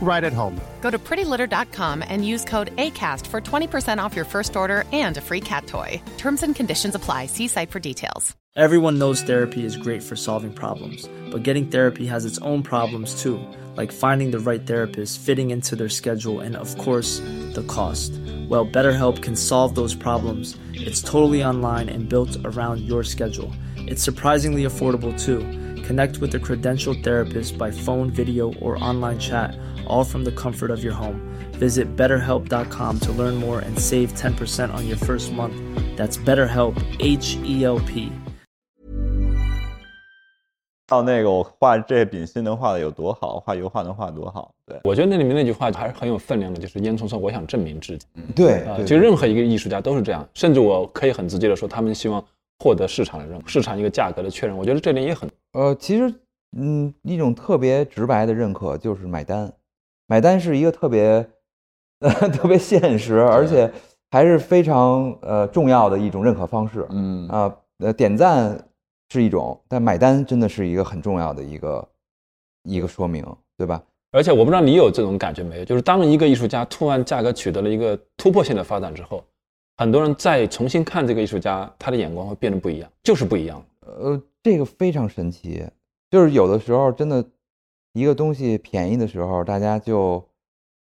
[0.00, 0.60] right at home.
[0.80, 5.20] Go to prettylitter.com and use code ACAST for 20% off your first order and a
[5.20, 6.00] free cat toy.
[6.16, 7.26] Terms and conditions apply.
[7.26, 8.36] See site for details.
[8.56, 13.20] Everyone knows therapy is great for solving problems, but getting therapy has its own problems
[13.20, 13.38] too,
[13.76, 17.18] like finding the right therapist, fitting into their schedule, and of course,
[17.52, 18.12] the cost.
[18.48, 20.56] Well, BetterHelp can solve those problems.
[20.72, 23.52] It's totally online and built around your schedule.
[23.76, 25.40] It's surprisingly affordable too.
[25.82, 29.54] Connect with a credentialed therapist by phone, video, or online chat,
[29.86, 31.20] all from the comfort of your home.
[31.58, 35.54] Visit betterhelp.com to learn more and save 10% on your first month.
[35.96, 38.10] That's BetterHelp, H E L P.
[40.88, 48.06] 到那个我画这丙烯能画的有多好，画油画能画多好，对，我觉得那里面那句话还是很有分量的，就是烟囱说我想证明自己。
[48.36, 52.24] 对啊，其实任何一个艺术家都是这样，甚至我可以很直接的说，他们希望
[52.60, 54.56] 获得市场的认可，市场一个价格的确认。
[54.56, 56.14] 我觉得这点也很呃，其实，
[56.56, 59.52] 嗯，一种特别直白的认可就是买单，
[60.06, 61.28] 买单是一个特别，
[62.00, 63.70] 呃， 特别现实，而且
[64.10, 66.86] 还是非常呃重要的一种认可方式。
[66.90, 68.58] 嗯啊，呃，点赞
[69.10, 71.88] 是一种，但买单真的是一个很重要的一个
[72.64, 73.24] 一个说明，
[73.56, 73.82] 对吧？
[74.12, 79.22] 而且我不知道你有这种感觉没有，就是当一个艺术家突然价格取得了一个突破性的发展之后，
[79.76, 83.62] 很多人再重新看这个艺术家，他的眼光会变得不一样，就是不一样。
[83.80, 85.64] 呃，这个非常神奇，
[86.10, 87.22] 就是有的时候真的，
[87.96, 90.22] 一个东西便宜的时候，大家就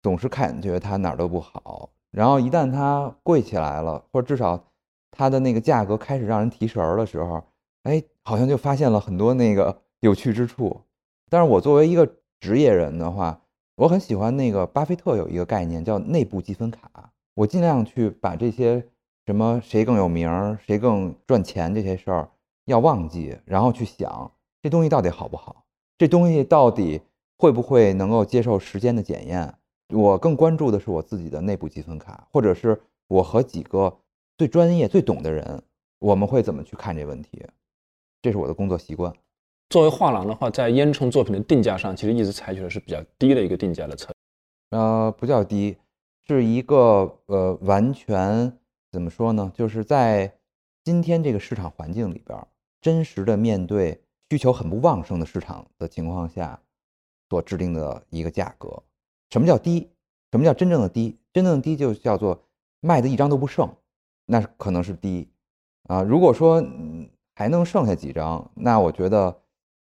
[0.01, 4.63] 总是感觉它哪儿都不好，然后一旦它贵起来了，或者至少
[5.11, 7.43] 它的那个价格开始让人提神儿的时候，
[7.83, 10.83] 哎，好像就发现了很多那个 有趣之处。
[11.29, 13.41] 但是我作为一个职业人的话，
[13.75, 18.87] 我很喜欢那个巴菲特有一个概念叫内部积分卡，我尽量去把这些
[19.27, 22.31] 什么谁更有名儿、谁更赚钱这些事儿
[22.67, 24.31] 要忘记，然后去想
[24.63, 25.65] 这东西到底好不好，
[26.01, 26.99] 这东西到底
[27.37, 29.55] 会不会能够接受时间的检验。
[29.93, 33.95] 我更关注的是我自己的内部积分卡，或者是我和几个
[34.39, 35.63] 最专业、最懂的人，
[35.99, 37.45] 我们会怎么去看这问题，
[38.23, 39.13] 这是我的工作习惯。
[39.69, 44.07] 作为画廊的话，在烟囱作品的定价上，其实一直采取的是比较低的一个定价的策
[44.71, 44.81] 略。
[44.81, 45.77] 呃，不叫低，
[46.27, 48.51] 是一个呃完全
[48.91, 49.53] 怎么说呢？
[49.55, 50.33] 就是在
[50.83, 52.49] 今天这个市场环境里边儿，
[52.81, 56.59] 真实的面对需求很不旺盛的市场的情况下，
[57.29, 58.83] 所制定的一个价格。
[59.31, 59.91] 什么叫低？
[60.31, 61.19] 什么叫真正的低？
[61.33, 62.41] 真正的低就叫做
[62.79, 63.69] 卖的一张都不剩，
[64.27, 65.29] 那可能是低
[65.89, 66.03] 啊。
[66.03, 66.65] 如果说
[67.35, 69.37] 还能剩下几张，那我觉得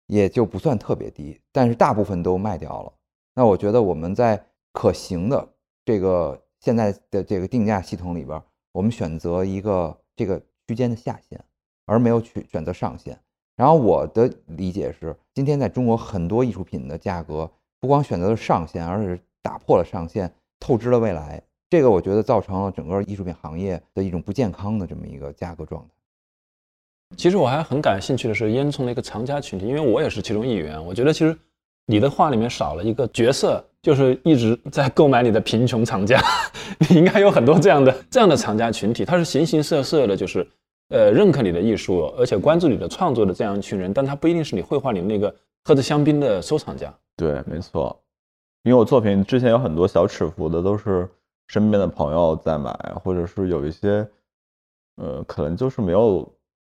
[0.06, 2.92] 也就不算特别低，但是大部分都卖掉了。
[3.34, 5.48] 那我觉得我们在可行的
[5.84, 11.44] 这个现在的这个定价系统里边，我们选择一个这个区间的下限，
[11.86, 13.16] 而没有去选择上限。
[13.60, 17.46] 然后我的理解是，今天在中国很多艺术品的价格
[17.78, 21.42] 不光选择了上限，而是打破了上限，透支了未来。
[21.68, 25.88] 这个我觉得造成了整个艺术品行业的一种不健康的这么一个价格状态。
[27.18, 30.82] 其实我还很感兴趣的是烟囱的一个藏家群体，因为我也是其中一员。
[30.82, 31.36] 我觉得其实
[31.84, 36.18] 你的画里面少了一个角色，就是一直在购买你的贫穷藏家。
[36.88, 40.48] 你应该有很多这样的这样的藏家群体，他是形形色色的，就是
[40.90, 46.92] 呃认可你的艺术，而且关注你的创作的这样一群人，但他不一定是你绘画里那个喝着香槟的收藏家。
[47.16, 47.98] 对，没错，
[48.62, 51.08] 因为我作品之前有很多小尺幅的，都是
[51.48, 52.70] 身边的朋友在买，
[53.02, 54.06] 或者是有一些，
[54.96, 56.30] 呃，可能就是没有。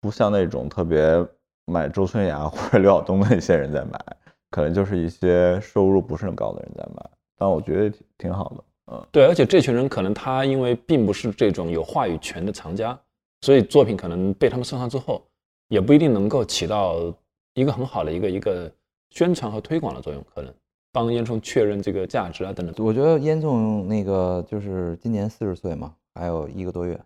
[0.03, 1.23] 不像那种特别
[1.67, 4.03] 买周春芽 或者刘晓东的一些人在买，
[4.49, 12.99] 可能就是一些收入不是很高的人在买，但我觉得挺挺好的，嗯，对，而且这群人可能他因为并不是这种有话语权的藏家，
[13.41, 15.21] 所以作品可能被他们收藏之后，
[15.67, 17.13] 也不一定能够起到
[17.53, 18.71] 一个很好的一个一个
[19.09, 20.53] 宣传和推广的作用，可能
[20.91, 22.85] 帮烟囱确认这个价值啊等等。
[22.85, 26.99] 我觉得烟囱那个就是今年四十岁嘛，还有一个多月，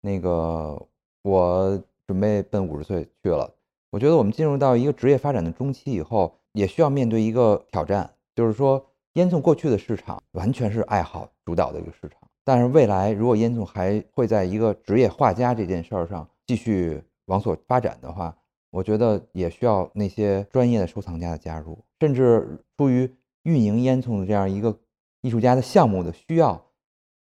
[0.00, 0.80] 那个
[1.22, 1.82] 我。
[2.08, 3.52] 准备奔五十岁去了，
[3.90, 12.17] 我觉得我们进入到一个职业发展的中期以后，也需要面对一个挑战，就是说烟囱过去的市场完全是爱好主导的一个市场，
[12.48, 18.34] 但是未来如果烟囱还会在一个职业画家这件事儿上继续往所发展的话，
[18.70, 24.74] 我觉得也需要那些专业的收藏家的加入，甚至出于运营烟囱的这样一个
[25.20, 26.58] 艺术家的项目的需要，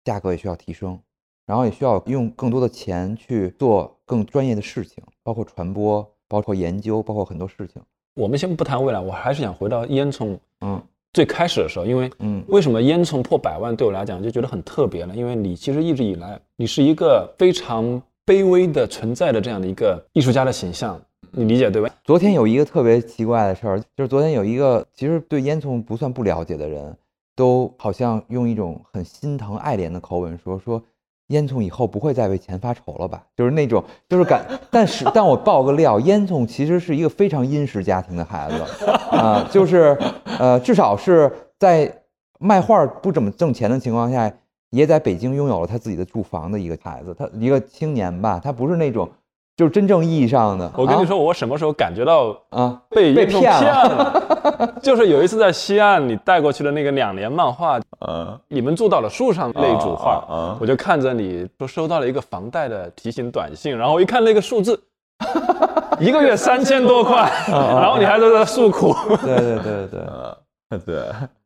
[0.04, 1.00] 价格也需要提升。
[1.48, 7.82] 然后也需要用更多的钱去做更专业的事情，包括传播，包括研究，包括很多事情。
[8.14, 10.80] 我们先不谈未来，我还是想回到烟囱，嗯，
[11.18, 15.16] 最开始的时候，因为，嗯，为什么烟囱破百万对我来讲就觉得很特别呢？
[15.16, 21.02] 因为你其实一直以来，你是一个非常卑微的存在的这样的一个艺术家的形象，
[21.32, 21.90] 你理解对吧？
[22.04, 26.96] 昨天有一个特别奇怪的事儿，就是昨天有一个其实对烟囱不算不了解的人，
[27.36, 30.80] 都好像用一种很心疼爱怜的口吻说说。
[31.28, 33.24] 烟囱以后不会再为钱发愁了吧？
[33.36, 39.98] 就是那种，就是感，但是， 但我爆个料，烟囱其实是一个非常殷实家庭的孩子，啊，就是，
[40.40, 41.92] 呃，至少是在
[42.40, 44.32] 卖画不怎么挣钱的情况下，
[44.70, 49.10] 也在北京拥有了他自己的住房的一个孩子，他一个青年吧，他不是那种。
[49.58, 50.72] 就是真正意义上的。
[50.78, 52.80] 我跟你说，我什么时候感觉到啊？
[52.92, 54.24] 被被骗了？
[54.82, 60.24] 就是有一次在西岸，你带过去的那个两联漫画，呃，你们住到了树上那组画，
[60.62, 64.80] 我就看着你说收到了一个房贷的提醒短信，然后我一看那个数字，
[66.00, 68.96] 一个月三千多块，然后你还在这诉苦。
[69.26, 71.04] 对对对对，对，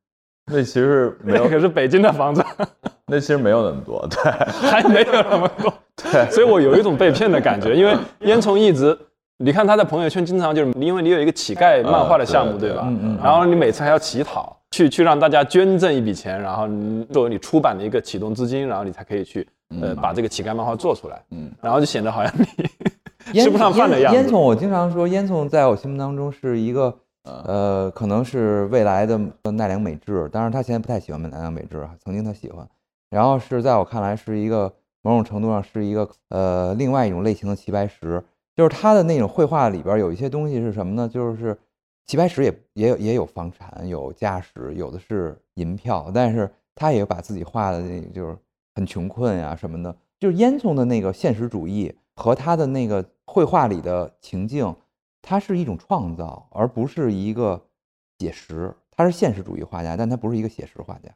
[0.52, 2.44] 那其实没有，可是北京的房子，
[3.08, 4.32] 那其实没有那么多，对，
[4.70, 5.74] 还没有那么多。
[6.12, 8.98] 对，所以我有一种被骗的感觉，因为烟囱一直，
[9.38, 12.84] 你看他在朋友圈经常就是，因为你有一个乞丐漫画的项目，对吧？
[12.86, 13.20] 嗯嗯。
[13.24, 16.68] 然后你每次还要乞讨，去去让大家捐赠一笔钱，然后
[17.12, 19.48] 作为你出版的一个启动资金，然后你才可以去
[19.82, 21.22] 呃把这个乞丐漫画做出来。
[21.32, 21.52] 嗯。
[21.62, 22.34] 然后就显得好像
[23.32, 24.20] 你吃不上饭的样子。
[24.20, 29.18] 烟囱，我经常说，烟囱在我心目当中是一个呃，可能是未来的
[29.52, 32.68] 奈良美智，当然他现在不太喜欢奈良美智曾经他喜欢。
[33.10, 34.74] 然后是在我看来是一个。
[35.04, 38.24] 某种程度上是一个呃，另外一种类型的齐白石，
[38.56, 41.10] 就是他的那种绘画里边有一些东西是什么呢？
[41.10, 41.58] 就是
[42.06, 48.38] 齐白石也也有也有房产，有家室，有的是银票，但是他也把自己画的那就是
[48.76, 49.96] 很穷困呀什么的。
[50.20, 54.72] 就是烟囱的那个现实主义和他的那个绘画里的情境，
[55.22, 57.62] 它是一种创造，而不是一个
[58.20, 58.74] 写实。
[58.96, 61.10] 他是现实主义画家，但他不是一个写实画家。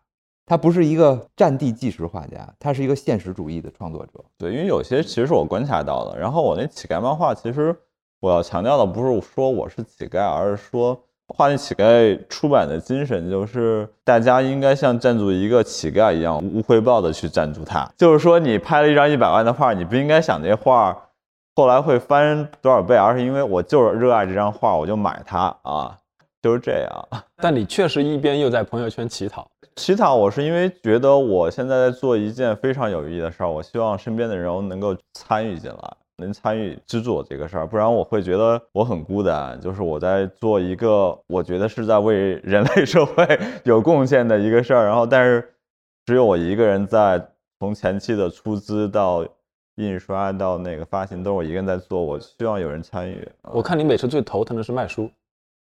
[0.48, 4.24] 他不是一个战地纪实画家，他是一个现实主义的创作者。
[4.38, 6.18] 对，因为有些其实是我观察到的。
[6.20, 7.76] 然后我那乞丐漫画，其实
[8.20, 17.92] 我要强调的不是说我是乞丐，而是说画那乞丐出版的精神，就是大家应该像赞助一个乞丐一样，无回报的去赞助他。
[17.98, 21.05] 就是说，你拍了一张一百万的画，你不应该想这画
[21.56, 25.98] 后来会翻多少倍，而是因为我就是热爱这张画，我就买它啊，
[26.42, 27.08] 就是这样。
[27.42, 29.50] 但你确实一边又在朋友圈乞讨。
[29.78, 39.60] 乞讨，我是因为觉得我现在在做一件非常有意义的事儿，我希望身边的人能够参与进来，能参与资助我这个事儿，不然我会觉得我很孤单。
[39.62, 45.56] 就是我在做一个我觉得是在为人类社会有贡献的一个事儿，然后但是
[46.06, 49.26] 只有我一个人在，从前期的出资到
[49.76, 53.28] 印刷到那个发行都是我一个人在做，我希望有人参与。
[53.52, 55.10] 我看你每次最头疼的是卖书。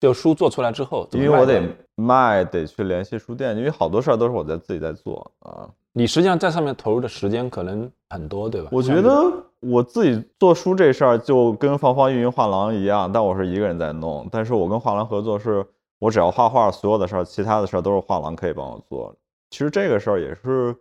[0.00, 1.62] 就书做出来之后，因为我得
[1.94, 5.70] 卖，得去联系书店，因为好多事儿都是我在自己在做啊。
[5.92, 8.68] 你实际上在上面投入的时间可能很多，对吧？
[8.72, 14.26] 我觉得我自己做书这事儿就跟芳芳运营画廊一样，但我是一个人在弄。
[14.28, 15.64] 但是我跟画廊合作，是
[16.00, 19.14] 我只要画画，所有的事儿，其他的事儿都是画廊可以帮我做。
[19.50, 20.74] 其实这个事儿也是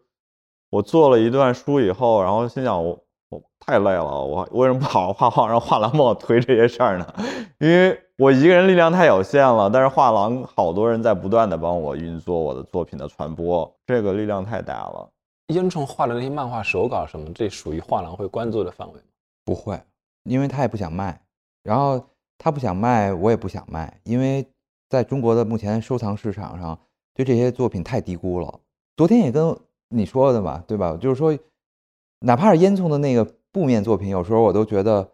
[0.72, 3.00] 我做了一段书以后，然后心想我
[3.32, 7.14] 我太累了，我为什么不好好画画，让画廊帮我推这些事儿呢？
[7.60, 15.10] 因为我一个人力量太有限了，但是画廊好多人在不断的帮我运作我的作品的传播，这个力量太大了。
[15.48, 19.02] 烟囱画的那些漫画手稿什么，这属于画廊会关注的范围吗？
[19.46, 19.82] 不会，
[20.24, 21.22] 因为他也不想卖，
[21.64, 22.04] 然后
[22.38, 24.46] 他不想卖，我也不想卖，因为
[24.90, 26.78] 在中国的目前收藏市场上，
[27.14, 28.60] 对这些作品太低估了。
[28.98, 29.58] 昨天也跟
[29.90, 30.98] 你说的嘛，对吧？
[31.00, 31.38] 就是说，
[32.22, 35.10] 哪怕是烟囱的那个布面作品，有时候我都觉得。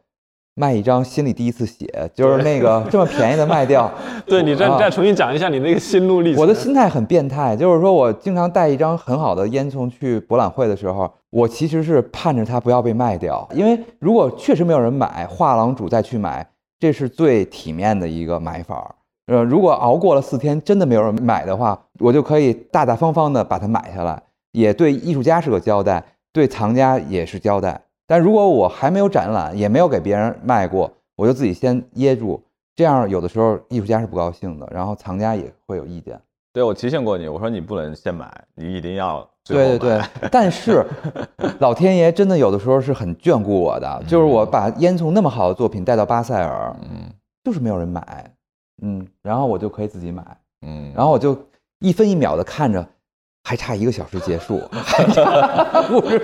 [0.59, 3.87] 卖一张，心里第一次写，就是那个 这么便宜的卖掉。
[4.25, 6.41] 对你再再重新讲一下你那个心路历程。
[6.41, 16.49] 我的心态很变态，就是说我经常带一张很好的烟囱去博览会的时候，我其实是盼着它不要被卖掉，因为如果确实没有人买，画廊主再去买，
[16.79, 18.95] 这是最体面的一个买法。
[19.27, 24.19] 呃，如果熬过了四天，真的没有人买的话，我就可以大大方方的把它买下来，
[24.53, 26.03] 也对艺术家是个交代，
[26.37, 27.81] 对藏家也是交代。
[28.05, 32.39] 但如果我还没有展览，也没有给别人卖过，我就自己先噎住，
[32.75, 36.21] 这样有的时候艺术家是不高兴的，然后藏家也会有意见。
[36.53, 40.01] 对我提醒过你，我说你不能先买，你一定要对对对。
[40.31, 40.85] 但是
[41.57, 47.11] 老天爷真的有的时候是很眷顾我的，就是我把烟囱那么好的作品带到巴塞尔，嗯，
[47.43, 48.31] 就是没有人买，
[48.83, 50.23] 嗯，然后我就可以自己买，
[50.61, 51.35] 嗯，然后我就
[51.79, 52.87] 一分一秒的看着，
[53.47, 54.61] 还差一个小时结束，
[55.87, 56.21] 不是。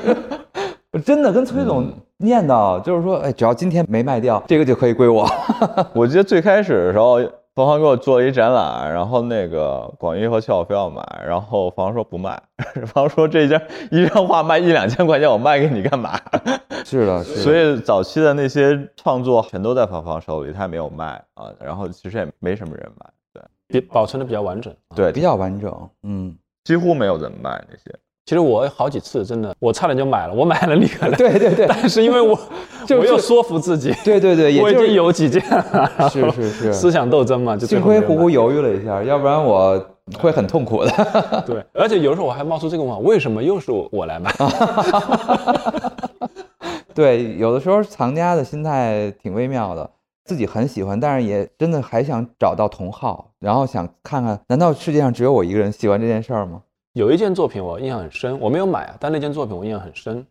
[1.06, 5.26] 真的跟崔总念叨，就是说，哎，只要今天没卖掉，这个就可以归我。
[5.96, 7.18] 我记得最开始的时候，
[7.56, 12.40] 方方给我做了一展览，然后那个广义和俏我非要买，然后方说不卖，
[12.86, 13.60] 方说这件
[13.90, 16.20] 一张画卖一两千块钱，我卖给你干嘛？
[16.84, 27.84] 是的，所以早期的那些创作全都在方方手里，他也没有卖啊，然后其实也没什么人买，对，比保存的比较完整，对，比较完整，嗯，几乎没有人卖那些。
[28.26, 31.18] 其实我好几次真的，我差点就买了，我买了立刻来。
[31.18, 32.40] 对对对， 但是因为我，
[32.98, 33.94] 我又说服自己。
[34.06, 36.10] 对对对，我已经有几件了。
[36.10, 39.78] 是是是， 思想斗争嘛，就幸亏胡胡犹豫了一下，要不然我
[40.20, 41.44] 会很痛苦的。
[41.46, 44.34] 对，而且有时候我还冒出这个问号：为什么又是我来买？
[46.96, 49.90] 对，有的时候藏家的心态挺微妙的，
[50.26, 56.62] 自己很喜欢，但是也真的还想找到同好，然后想看看，难道世界上只有我一个人喜欢这件事儿吗？
[56.94, 60.26] 有一件作品我印象很深，我没有买啊，但那件作品我印象很深，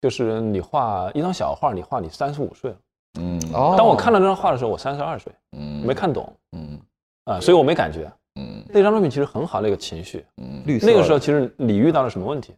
[0.00, 2.76] 就是你画一张小画，你画你三十五岁了，
[3.20, 6.78] 嗯，哦，当我看到这张画的时候，我三十二岁，嗯，没看懂，嗯，
[7.24, 8.10] 啊，所以我没感觉，
[8.40, 12.54] 嗯，那张作品其实很好，那个情绪，嗯，绿色，那个时候其实你遇到了什么问题？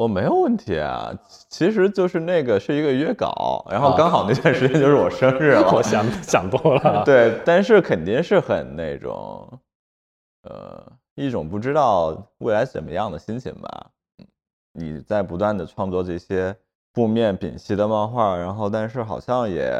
[0.00, 1.12] 我没有问题啊，
[1.50, 9.46] 其实就是那个是一个约稿，然后刚好那段时间就是我生日 了，我想想多了，对，但是肯定是很那种，
[10.48, 10.82] 呃。
[11.16, 13.86] 一种不知道未来怎么样的心情吧。
[14.72, 16.56] 你在不断的创作这些
[16.94, 19.70] 布面丙烯的漫画，然后但是好像也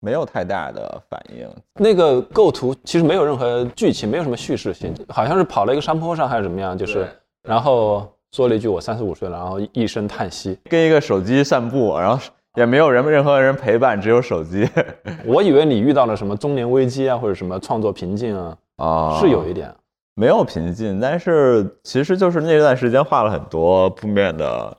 [0.00, 1.48] 没有太大的反应。
[1.76, 7.08] 那个构图其实没有任何剧情，没有什么叙事性，好像是跑了一个山坡上还是怎么样，就是
[7.40, 12.22] 然后说了一句我三十五岁了，然后一声叹息，跟一个手机散步，然后
[12.56, 14.68] 也没有人任何人陪伴，只有手机。
[15.24, 19.74] 我以为你遇到了什么中年危机啊，或者什么创作瓶颈啊，啊，是有一点。
[20.16, 24.76] 没有瓶颈，但是其实就是那段时间画了很多布面的，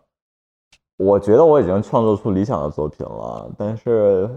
[0.97, 4.29] 我觉得我已经创作出理想的作品了，但是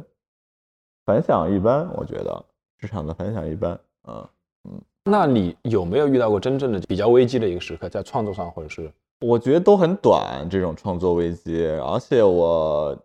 [1.05, 2.43] 反响一般，我觉得
[2.79, 4.29] 市场的反响一般，嗯
[4.71, 4.81] 嗯。
[5.05, 8.91] 那你有没有遇到过真正的比较危机的一个时刻，在创作上或者是？
[9.21, 12.99] 我觉得都很短，这种创作危机，而且我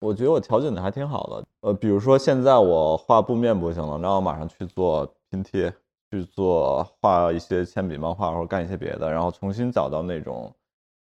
[0.00, 5.72] 我觉得我调整的还挺好的，呃，比如说现在我画布面不行了，那我马上去做拼贴。
[6.14, 10.54] 去做画一些铅笔漫画，或者干一些别的，然后重新找到那种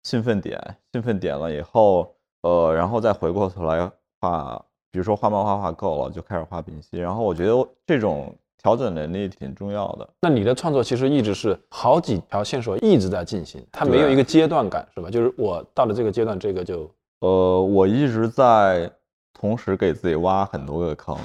[0.04, 0.56] 兴奋点，
[0.92, 2.14] 兴奋点了以后，
[2.44, 3.92] 呃，然后再回过头来
[4.22, 7.00] 画，比如说画漫画画够了，就开始画丙烯。
[7.00, 8.32] 然后我觉得这种
[8.62, 10.08] 调整能力挺重要的。
[10.22, 15.10] 那你的创作其实一直是好几条线索一直在进行，它没有一个阶段感，是吧？
[15.10, 16.90] 就是我到了这个阶段，这个就，
[17.20, 18.92] 呃，我一直在
[19.34, 21.18] 同时给自己挖很多个坑。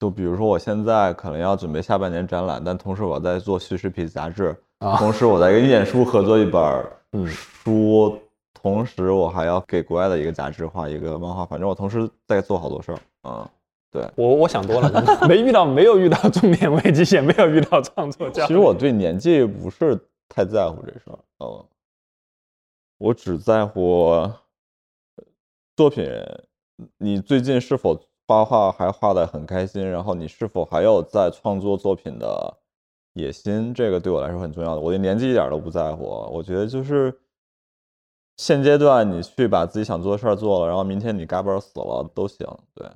[0.00, 4.54] 就比如说，我现在可能要准备下半年展览，但同时我在做叙事品杂志，
[4.98, 6.84] 同时我在跟晏殊合作一本
[7.26, 8.18] 书，
[8.52, 12.98] 同时我还要给国外的一个杂志画一个漫画，反正我同时在做好多事儿。
[13.26, 13.48] 嗯，
[13.94, 14.90] 对我我想多了，
[15.28, 18.28] 没遇到没有遇到中年危机，也没有遇到创作。
[18.30, 19.96] 其实我对年纪不是
[20.28, 21.18] 太在乎这事儿。
[21.38, 21.64] 嗯。
[22.98, 24.28] 我只在乎
[25.76, 26.08] 作品，
[26.98, 32.56] 你最近是否画画还画得很开心，然后你是否还有在创作作品的
[33.12, 34.80] 野心，这个对我来说很重要的。
[34.80, 37.16] 我对年纪一点都不在乎，我觉得就是
[38.36, 42.46] 现阶段你去把自己想做的事儿做了，然后明天你嘎嘣死了都行。
[42.74, 42.88] 对，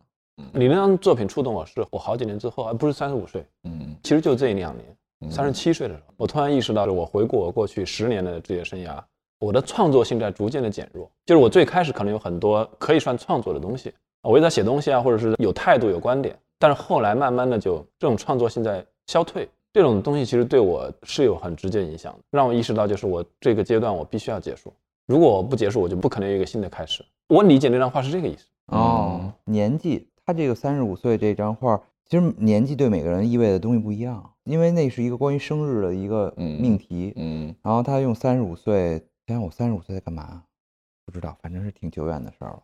[0.53, 8.99] 你那张作品触动我是我好几年之后，而不是三十五岁，嗯，其实就这一两年，三十七岁的时候，我突然意识到了，我回顾我过去十年的职业生涯。
[9.41, 24.73] 我的创作性在逐渐的减弱，就是我最开始可能有很多可以算创作的东西，我也在写东西啊，或者是有态度、有观点，但是后来慢慢的就这种创作性在消退，这种东西其实对我是有很直接影响的，让我意识到就是我这个阶段我必须要结束，
[25.07, 27.05] 如果我不结束，我就不可能有一个新的开始。
[27.29, 28.45] 我理解那张画是这个意思。
[28.73, 39.03] 哦，年纪，他这个三十五岁这张画，其实年纪对每个人意味的东西不一样，因为那是一个关于生日的一个命题，嗯，然后他用三十五岁。
[39.27, 40.43] 想想我三十五岁在干嘛？
[41.07, 42.63] 不知道，反正是挺久远的事儿了。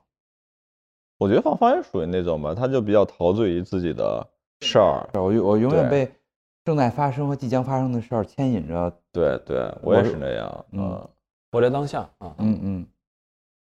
[1.16, 4.26] 我觉得芳芳也属于那种吧，他就比较陶醉于自己的
[4.60, 5.08] 事儿。
[5.14, 6.12] 我我永远被
[6.66, 8.94] 正在发生和即将发生的事儿牵引着。
[9.10, 10.66] 对对，我也是那样。
[10.72, 11.08] 嗯，
[11.50, 12.34] 活在当下啊。
[12.38, 12.86] 嗯嗯。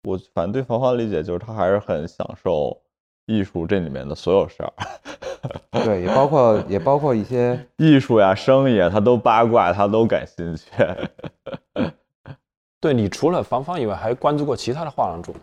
[0.02, 2.82] 我反正对芳芳理解就是，他还是很享受
[3.26, 4.72] 艺术这里面的所有事儿。
[5.84, 10.70] 对，也包括也包括一些 艺术呀、生意啊，他都八卦，他都感兴趣。
[12.80, 15.40] 对你除了房方以外，还关注过其他的画廊主吗？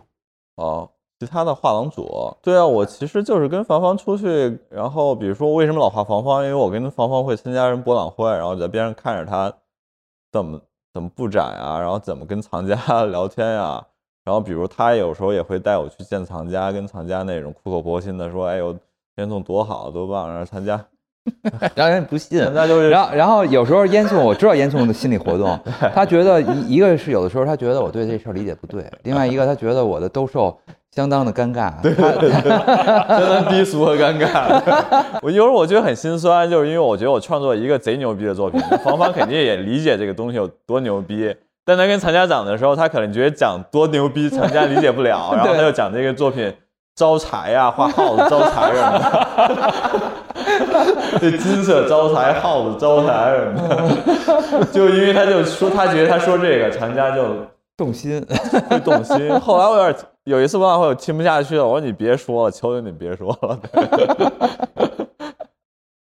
[0.56, 6.42] 哦，其他的画廊主，对啊，我其实就是跟房方出去，然后比如说为什么老画房方？
[6.44, 9.52] 因为我跟房方会参加人博览会，然后在边上看着他
[10.32, 10.60] 怎么
[10.92, 13.84] 怎么布展啊，然后怎么跟藏家聊天呀，
[14.24, 18.76] 然后比如他有时候也会带我去见藏家，跟藏家那种苦口婆心的说，哎呦，
[19.16, 20.82] 烟囱多好多棒，然后藏家。
[21.76, 22.90] 让人不信，那就是。
[22.90, 25.56] 然后，然后有时候烟囱，我知道烟囱的心理活动。
[25.94, 30.58] 他觉得一一个是有的时候他觉得我对这事儿理解不对，另外一个他觉得我的兜售
[30.90, 34.60] 相当的尴尬，对相当低俗和尴尬。
[35.22, 41.32] 我有时候我觉得很心酸，就是因为我觉得我创作一个贼牛逼的作品，房房肯定也理解这个东西有多牛逼，
[41.64, 46.52] 但他跟藏家讲的时候，他可能觉得讲多牛逼，藏家理解不了， 然后他就讲这个作品。
[46.94, 49.26] 招财呀，画耗子招财什么的，
[51.18, 57.24] 这金色招财，耗子招财什么的， 就因为他就说他觉得他说这个，藏家就
[57.78, 58.22] 动心，
[58.68, 59.40] 会动心。
[59.40, 63.58] 后来我有点有一次文化会，我听不下去了，我说你别说了，求求你别说了。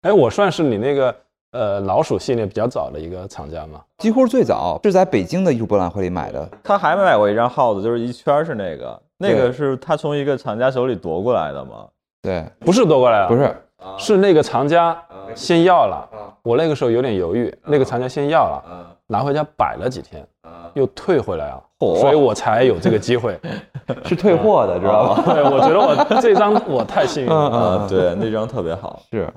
[0.03, 1.15] 哎，我算是你那个
[1.53, 3.81] 呃老鼠系列比较早的一个厂家嘛？
[3.99, 6.49] 几乎是最早，是在北京的艺术博览会里买的。
[6.63, 9.01] 他还没买过一张耗子，就是一圈是那个。
[9.23, 11.87] 那个是他从一个厂家手里夺过来的吗？
[12.23, 13.55] 对，不是夺过来的，不是，
[13.99, 14.97] 是那个厂家
[15.35, 16.09] 先要了。
[16.43, 20.27] 我那个时候有点犹豫，那个厂家先要了，拿回家摆了几天，
[20.73, 21.63] 又退回来了，
[21.99, 23.39] 所以我才有这个机会，
[24.07, 25.23] 是退货的，知道吗？
[25.35, 29.31] 对，我觉得我 这张我太幸运了，对，那张特别好，是，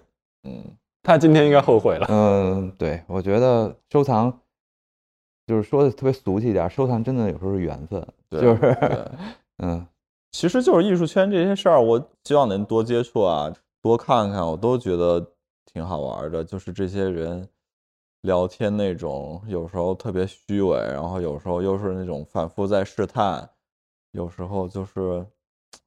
[0.45, 0.63] 嗯，
[1.03, 4.39] 他今天应该后悔了，嗯，对，我觉得收藏
[5.45, 8.01] 就是说的特别俗气一点，收藏真的有时候是缘分，
[8.31, 9.11] 就是。
[9.57, 9.85] 嗯，
[10.31, 15.23] 其实就是艺术圈这些事儿，我希望能多接触啊，多看看，我都觉得
[15.65, 16.43] 挺好玩的。
[16.43, 17.47] 就是这些人
[18.21, 23.47] 聊天那种，有时候特别虚伪，然后有时候又是那种反复在试探，
[24.11, 25.23] 有时候就是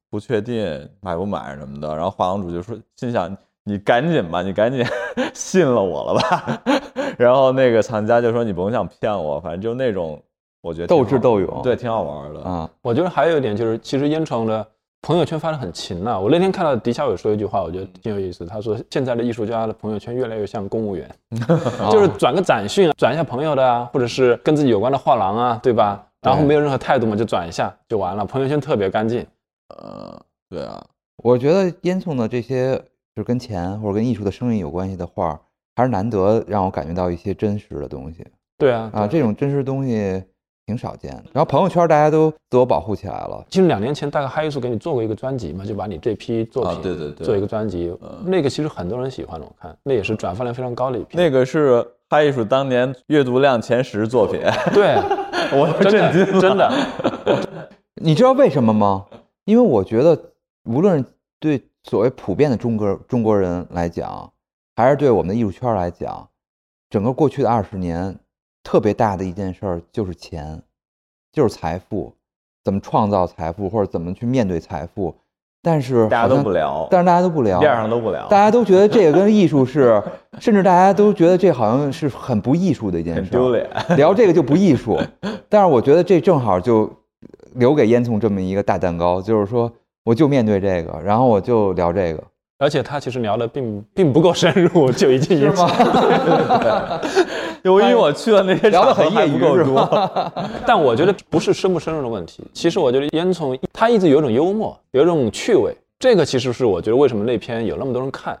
[0.09, 1.93] 不确定买不买什么的。
[1.95, 3.35] 然后画廊主就说，心想
[3.67, 4.85] 你赶紧吧，你赶紧
[5.35, 6.61] 信了我了吧。
[7.19, 10.21] 然后那个藏家就说你甭想骗我，反正就那种。
[10.59, 12.69] 我觉得斗智斗勇，对，挺好玩的啊。
[12.81, 14.67] 我觉得还有一点就是，其实烟囱的
[15.01, 16.19] 朋友圈发的很勤呐。
[16.19, 18.45] 我那天看到狄小伟说一句话，我觉得挺有意思。
[18.45, 21.09] 他说现在的艺术家的朋友圈越来越像公务员，
[21.89, 26.03] 就是转个展讯，转一下朋友的啊，或者是跟自己有关的画廊啊，对吧？
[26.21, 29.25] 然后没有任何态度嘛，就转一下就完了，朋友圈特别干净。
[29.69, 30.83] 呃，对啊，
[31.23, 32.81] 我觉得烟囱的这些
[33.17, 35.41] 就是跟钱或者跟艺术的生意有关系的画，
[35.75, 38.23] 还是难得让我感觉到一些真实的东西。
[38.59, 40.23] 对啊，啊，这种真实东西。
[40.67, 43.41] 挺少见的，然后朋友圈大家都自我保护起来了。
[43.49, 51.15] 其实两年前大概嗨艺术给你做过一个专辑嘛，就把你这批作品对对对做一个专辑，那个其实很多人喜欢的，我看那也是转发量非常高的一批。
[51.15, 54.41] 那个是嗨艺术当年阅读量前十作品，
[54.75, 54.95] 对
[55.53, 56.69] 我震惊了，真的。
[58.03, 59.05] 你知道为什么吗？
[59.45, 60.21] 因为我觉得
[60.65, 61.05] 无论
[61.39, 64.31] 对所谓普遍的中国中国人来讲，
[64.75, 66.29] 还是对我们的艺术圈来讲，
[66.89, 68.17] 整个过去的二十年。
[68.63, 70.61] 特别大的一件事儿就是钱，
[71.31, 72.13] 就是财富，
[72.65, 75.15] 怎么创造财富，或者怎么去面对财富，
[75.63, 80.03] 但是大家都不聊，但是大家都不聊，面上都不聊，大家都觉得这个跟艺术是，
[80.41, 83.69] 甚至大家都觉得这好像是很不艺术的一件事，很丢脸。
[83.95, 84.99] 聊这个就不艺术，
[85.47, 86.91] 但是我觉得这正好就
[87.53, 89.71] 留给烟囱这么一个大蛋糕，就是说
[90.07, 92.23] 我就面对这个，然后我就聊这个。
[92.59, 95.69] 而且他其实聊的并并不够深入，就已经是吗？
[97.61, 100.31] 因为 我去了那些聊的很业余够多，
[100.65, 102.41] 但我觉得不是深不深入的问题。
[102.53, 105.75] 其实我觉得烟囱他一直有一种幽默，有一种趣味。
[105.99, 108.39] 这个其实是我觉得为什么那篇有那么多人看。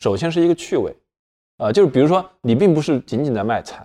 [0.00, 0.94] 首先是一个趣味，
[1.56, 3.84] 啊，就是比如说你并不是仅仅在卖惨，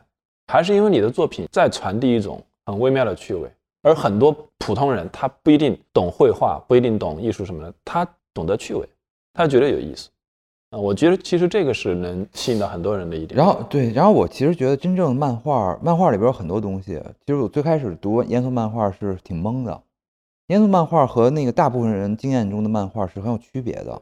[0.51, 3.49] 还是因为你的作品在传递一种很微妙的趣味。
[3.83, 8.03] 而很多普通人他不一定懂绘画，不一定懂艺术什么的，他
[8.33, 8.89] 懂得趣味。
[9.33, 10.09] 他觉得有意思，
[10.71, 13.37] 啊，我觉得其实这个是能吸引到很多人的一点。
[13.37, 17.01] 然后对，然后我其实觉得真正漫画，漫画里边有很多东西。
[17.25, 19.83] 其实我最开始读严肃漫画是挺懵的，
[20.47, 24.01] 严肃漫画和那个大部分人经验中的漫画是很有区别的。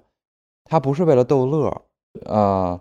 [0.65, 1.81] 它不是为了逗乐，
[2.25, 2.79] 呃，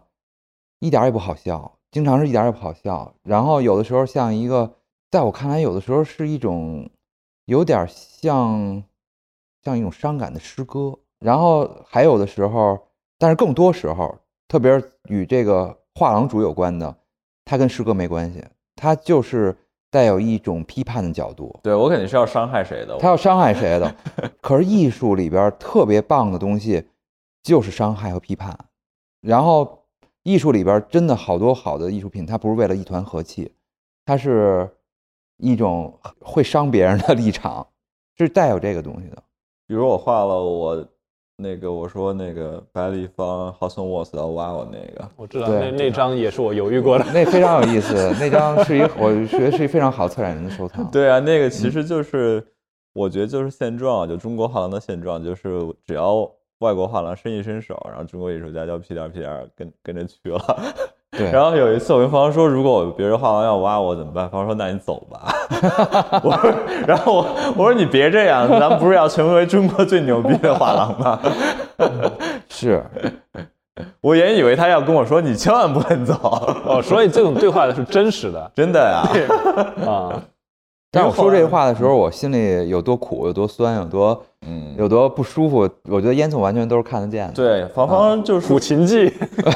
[0.80, 3.14] 一点也不好笑，经常是一点也不好笑。
[3.22, 4.72] 然后有的时候像一个，
[5.10, 6.88] 在我看来，有的时候是一种
[7.46, 8.82] 有点像
[9.62, 10.96] 像一种伤感的诗歌。
[11.18, 12.78] 然后还有的时候，
[13.18, 14.16] 但是更多时候，
[14.48, 16.96] 特别与这个画廊主有关的，
[17.44, 18.42] 它跟诗歌没关系，
[18.76, 19.54] 它就是
[19.90, 21.58] 带有一种批判的角度。
[21.62, 23.96] 对我肯定是要伤害谁的，他要伤害谁的。
[24.40, 26.86] 可是艺术里边特别棒的东西，
[27.42, 28.56] 就是伤害和批判。
[29.20, 29.84] 然后
[30.22, 33.52] 艺术里边真的好多好的艺术品，它不是为了一团和气，
[34.06, 34.70] 它是
[35.40, 37.66] 一种会伤别人的立场，
[38.16, 39.22] 是带有这个东西的。
[39.66, 40.86] 比如我画了我。
[41.42, 50.84] 那个我说那个白立方 Hudson Walls 要挖我那个，我知道那那张也是我犹豫过的，那非常有意思， 那张是一我觉得是一非常好策展人的收藏。
[50.92, 52.46] 对啊，那个其实就是
[52.92, 60.38] 我觉得就是现状，就中国画廊的现状，就是只要外国画廊伸一伸手，然后中国艺术家就屁颠屁颠跟跟着去了。
[61.20, 64.28] 对，然后有一次我跟方说，如果别人画廊要挖我怎么办？
[64.30, 65.32] 方说那你走吧。
[66.24, 66.52] 我说，
[66.86, 71.20] 然后我我说你别这样，咱不是要成为中国最牛逼的画廊吗？
[72.48, 72.82] 是，
[74.00, 76.14] 我原以为他要跟我说你千万不能走。
[76.64, 79.02] 哦， 所以这种对话的是真实的，真的呀。
[79.86, 80.22] 啊。
[80.92, 85.68] 但我说这话的时候，我心里有多苦，有多酸，有多嗯，有多不舒服。
[85.84, 87.34] 我觉得烟囱完全都是看得见的。
[87.34, 89.10] 对，芳芳就是苦情记。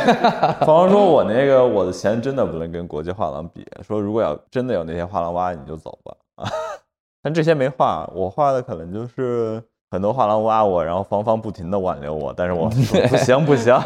[0.60, 3.66] 芳芳说：“我那个我的钱真的不能跟国际画廊比。
[3.82, 6.14] 说如果要真的有那些画廊挖，你就走吧。
[6.36, 6.50] 啊，
[7.22, 13.74] 但这些没画，我画的可能就是很多画廊挖我，然后芳芳不停的挽留我，但是我不行不行，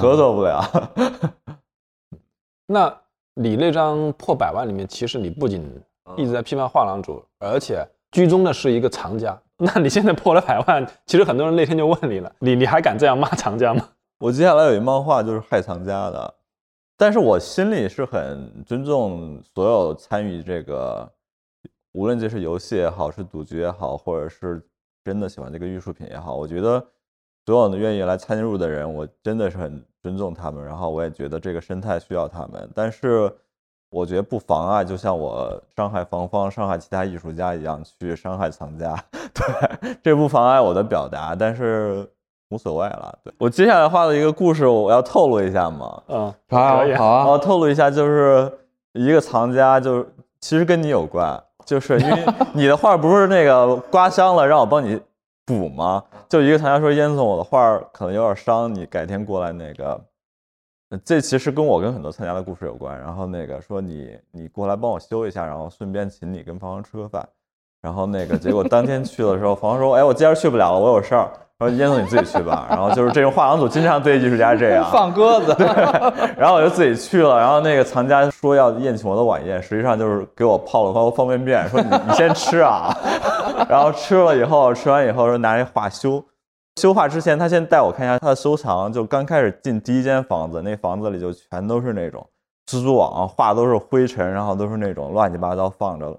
[0.00, 0.62] 合作不了。
[2.66, 2.94] 那。
[3.36, 5.68] 你那张破百万里面，其实你不仅
[6.16, 7.84] 一直在批判画廊主，而且
[8.14, 9.38] 居中的是一个藏家。
[9.58, 13.86] 那你现在破了百万，其实很多人那天就问你了，你你还敢这样骂藏家吗？
[14.20, 16.34] 我接下来有一漫画就是害藏家的，
[16.96, 21.10] 但是我心里是很尊重所有参与这个，
[21.92, 24.64] 无论这是游戏也好，是赌局也好，或者是
[25.04, 26.82] 真的喜欢这个艺术品也好，我觉得。
[27.46, 32.70] 所有的愿意来参入的人，我真的是很尊重他们，然后我也觉得这个生态需要他们。
[32.74, 33.30] 但是，
[33.94, 38.96] 我觉得不妨碍，就像我伤害芳芳、伤害其他艺术家一样，去伤害藏家。
[39.32, 42.04] 对，这不妨碍我的表达，但是
[42.50, 43.16] 无所谓了。
[43.22, 46.02] 对我接下来画的一个故事，我要透露一下嘛？
[46.08, 47.26] 嗯，好，好啊。
[47.28, 48.50] 我透露一下，就是
[48.92, 50.06] 一个藏家，就是
[50.40, 55.00] 其实跟你有关，就是因为你的画不是那个刮伤了，让我帮你。
[55.46, 56.02] 补吗？
[56.26, 60.00] 就一个藏家说：“燕总，我的画可能有点伤，你改天过来那个。”
[61.04, 62.98] 这其实跟我跟很多参加的故事有关。
[62.98, 67.26] 然后那个说你你过来帮我修一下，然后顺便请你跟芳芳吃个饭。
[67.80, 71.30] 然后那个结果当天去的时候，芳芳说：“哎，我今儿去不了了，我有事儿。”
[71.60, 75.66] 说燕总你自己去吧，然后就是这种画廊组经常对艺术家这样放鸽子，对。
[76.36, 82.92] 然后我就自己去了，然后那个藏家说要宴请我的晚宴，实际上就是给我泡了包方便面，说你你先吃啊。
[83.68, 86.22] 然后吃了以后，吃完以后说拿这画修，
[86.80, 92.26] 修画之前他先带我看一下他的收藏，就刚开始进第一间房子，那房子里就全都是那种
[92.66, 96.18] 蜘蛛网，画都是灰尘，然后都是那种乱七八糟放着了。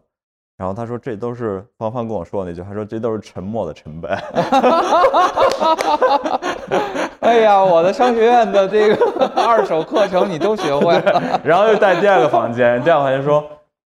[0.57, 4.09] 然后他说：“这都是芳芳跟我说的那句，他说这都是沉默的成本。”
[7.19, 11.41] 哎呀，我的商学院的这个二手课程你都学会了。
[11.43, 13.43] 然后又带第二个房间，第二个房间说：“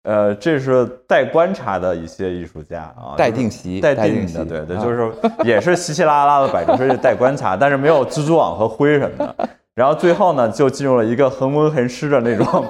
[0.04, 5.12] 呃，这是待观察的一些艺术家啊，待定席，待定的，对对，就是
[5.44, 9.50] 也是稀稀拉拉的摆着，说是待观察，但是没有蜘蛛网和灰什么的。
[9.74, 12.46] 然后最后呢，就进入了一个恒温恒湿的那种。”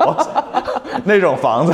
[1.06, 1.74] 那种房子，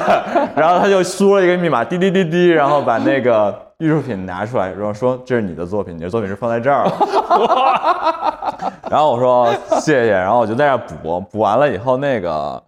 [0.55, 8.73] 然后他就输了一个密码，滴滴滴滴，然后把那个艺术品拿出来，然后说这是你的作品，你的作品是放在这儿了。
[8.89, 12.63] 然后我说谢谢，然后我就在那补，补完了以后，那个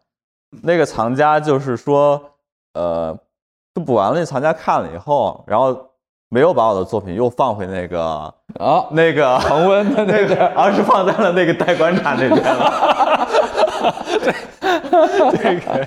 [0.62, 2.22] 那个藏家就是说，
[2.74, 3.18] 呃，
[3.76, 5.78] 就补完了，那藏家看了以后，然后
[6.30, 8.02] 没有把我的作品又放回那个
[8.60, 13.28] 啊 那个恒温的 那个，而是放在了那个待观察那边了。
[15.32, 15.86] 这可以。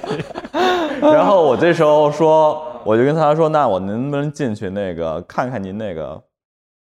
[1.01, 6.21] 然后我这时候说，我就跟他说，那我能不能进去那个看看您那个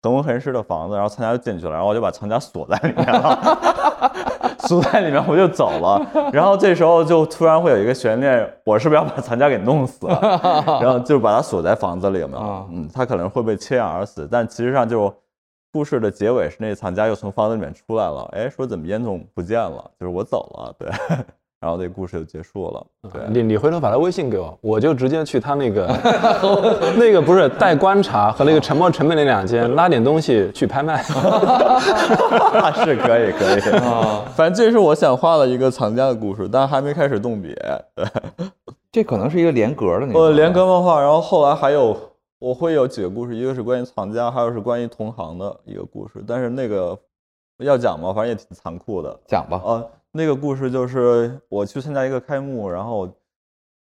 [0.02, 0.94] 恒温恒湿的房子？
[0.94, 6.30] 然后藏家就进去了，然后我就把藏家锁在里面了， 锁在里面我就走了。
[6.32, 10.78] 然后这时候就突然会有一个悬念，我是不是要把藏家给弄死了？
[10.80, 12.68] 然后就把他锁在房子里有没有？
[12.70, 15.12] 嗯，他可能会被缺氧而死，但其实上就
[15.72, 19.90] 故事的结尾是那藏家又从房子里面出来了，哎，说怎么烟囱不见了？
[19.98, 20.88] 就是我走了，对。
[21.60, 22.86] 然后这故事就结束了。
[23.12, 25.86] 对，你你回头把他微信给我，我就直接去他那个
[26.96, 31.02] 那个不是待观察和那个沉默成本那两间拉点东西去拍卖。
[32.84, 37.52] 是可以可以啊，反正这是我想画的一个藏家的故事，但还没开始动笔。
[37.94, 38.06] 对，
[38.92, 40.18] 这可能是一个连格的那个。
[40.20, 41.96] 呃，连格漫画，然后后来还有
[42.38, 46.96] 我会有几个故事，一个是关于藏家，还有是关于同行的一个故事，但是那个
[47.58, 48.12] 要讲吗？
[48.14, 49.60] 反正也挺残酷的，讲吧。
[49.64, 49.82] 啊。
[50.12, 53.08] 那个故事就是我去参加一个开幕，然后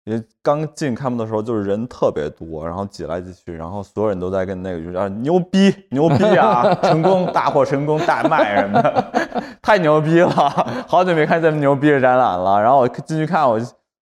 [0.05, 9.13] 也刚进开幕的时候，就是人特别多，然后挤来挤去，然后所有人都在跟那个就是啊牛逼牛逼啊，成功大获成功大卖什么的，
[9.63, 10.31] 太牛逼了，
[10.87, 12.61] 好久没看这么牛逼的展览了。
[12.61, 13.69] 然后我进去看，我心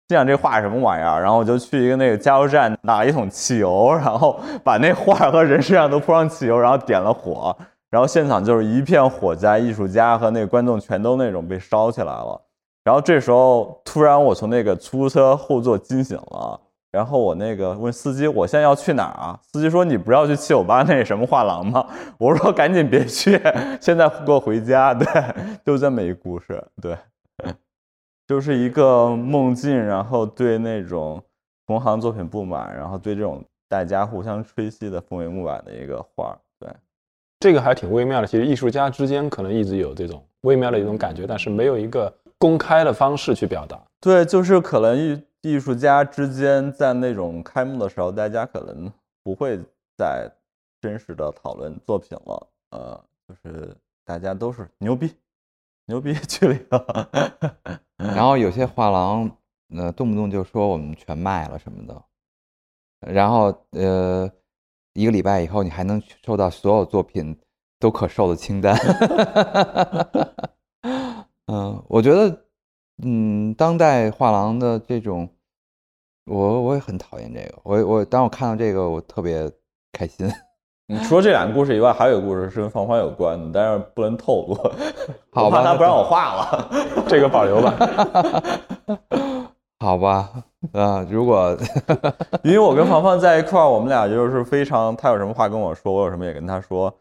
[0.09, 1.21] 想这画什么玩意儿？
[1.21, 7.57] 然后我就去一个那个加油站拿了一桶汽油，然后把那画和人身上都铺上汽油，然后点了火。
[7.91, 12.41] 然后现场就是一片火灾，艺术家和那个观众全都那种被烧起来了。
[12.84, 16.59] 然后这时候突然我从那个出租车后座惊醒了，
[16.93, 21.86] 然后我那个问司机：“我现在要去哪儿啊？”司机说：“你不要去七九八那什么画廊吗？”
[22.18, 23.41] 我说：“赶紧别去，
[23.80, 25.07] 现在给我回家。”对，
[25.64, 26.64] 就这么一故事。
[26.80, 26.97] 对，
[28.26, 31.22] 就是一个梦境，然后对那种
[31.66, 36.38] 同行作品不满，然后对这种大家互相吹嘘的氛围不满的一个画儿。
[37.41, 43.80] 这个还挺微妙的，其实艺术家之间可能一直有这种微妙的一种感觉，但是没有一个公开的方式去表达。
[43.99, 48.93] 对，就是可能艺艺术家之间在那种开幕的时候，大家可能
[49.24, 49.59] 不会
[49.97, 50.30] 再
[50.82, 53.74] 真实的讨论作品了，呃，就是
[54.05, 55.11] 大家都是牛逼，
[55.86, 57.09] 牛逼去了。
[57.97, 59.30] 然后有些画廊，
[59.74, 62.03] 呃，动不动就说我们全卖了什么的，
[63.11, 64.30] 然后呃。
[64.95, 67.36] 一个礼拜以后，你还能收到所有作品
[67.78, 68.76] 都可售的清单。
[71.47, 72.45] 嗯，我觉得，
[73.03, 75.28] 嗯，当代画廊的这种，
[76.26, 77.55] 我我也很讨厌这个。
[77.62, 79.51] 我我当我看到这个，我特别
[79.93, 80.30] 开心。
[80.86, 84.55] 你除了这两个故事以外，还有一个故事是跟放花有关的，但是不能透露，
[85.41, 86.68] 我怕他不让我画了。
[87.09, 87.76] 这个保留吧。
[89.81, 90.31] 好吧，
[90.72, 91.57] 啊，如果
[92.45, 96.95] 因为我跟芳芳在一块儿，我们俩就是非常，他有什么话跟我说，我有什么也跟他说，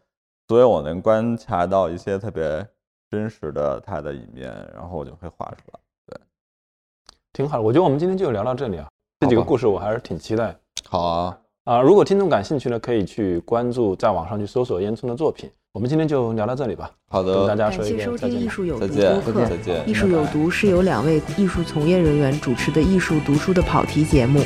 [0.48, 2.66] 所以我能观察到一些特别
[3.10, 5.80] 真实的他的一面，然后我就会画出来。
[6.06, 6.18] 对，
[7.34, 7.62] 挺好的。
[7.62, 8.88] 我觉得我们今天就聊到这里啊，
[9.20, 10.56] 这几个故事我还是挺期待。
[10.88, 15.48] 好啊，啊，如果听众感兴趣呢，可以去关注，在网上去搜索烟囱的作品。
[15.72, 16.90] 我们今天就聊到这里吧。
[17.08, 18.42] 好的，跟大家说一个再见。
[18.42, 19.50] 艺术有毒播客，
[19.86, 24.40] 艺术有毒是由两位艺术从业人员主持的艺术读书的跑题节目。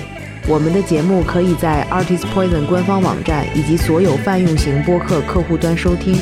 [0.49, 6.17] 我们的节目可以在 Artist Poison 官方网站以及所有泛用型播客客户端收听。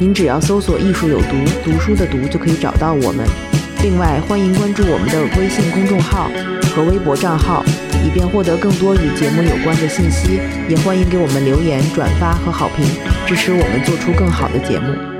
[0.00, 3.59] 您只要搜索“艺术有毒”，读书的“读”就可以找到我们。
[3.82, 6.30] 另外，欢迎关注我们的微信公众号
[6.74, 7.64] 和微博账号。
[8.02, 12.84] 以便获得更多与节目有关的信息，也欢迎给我们留言、转发和好评，
[13.26, 15.19] 支持我们做出更好的节目。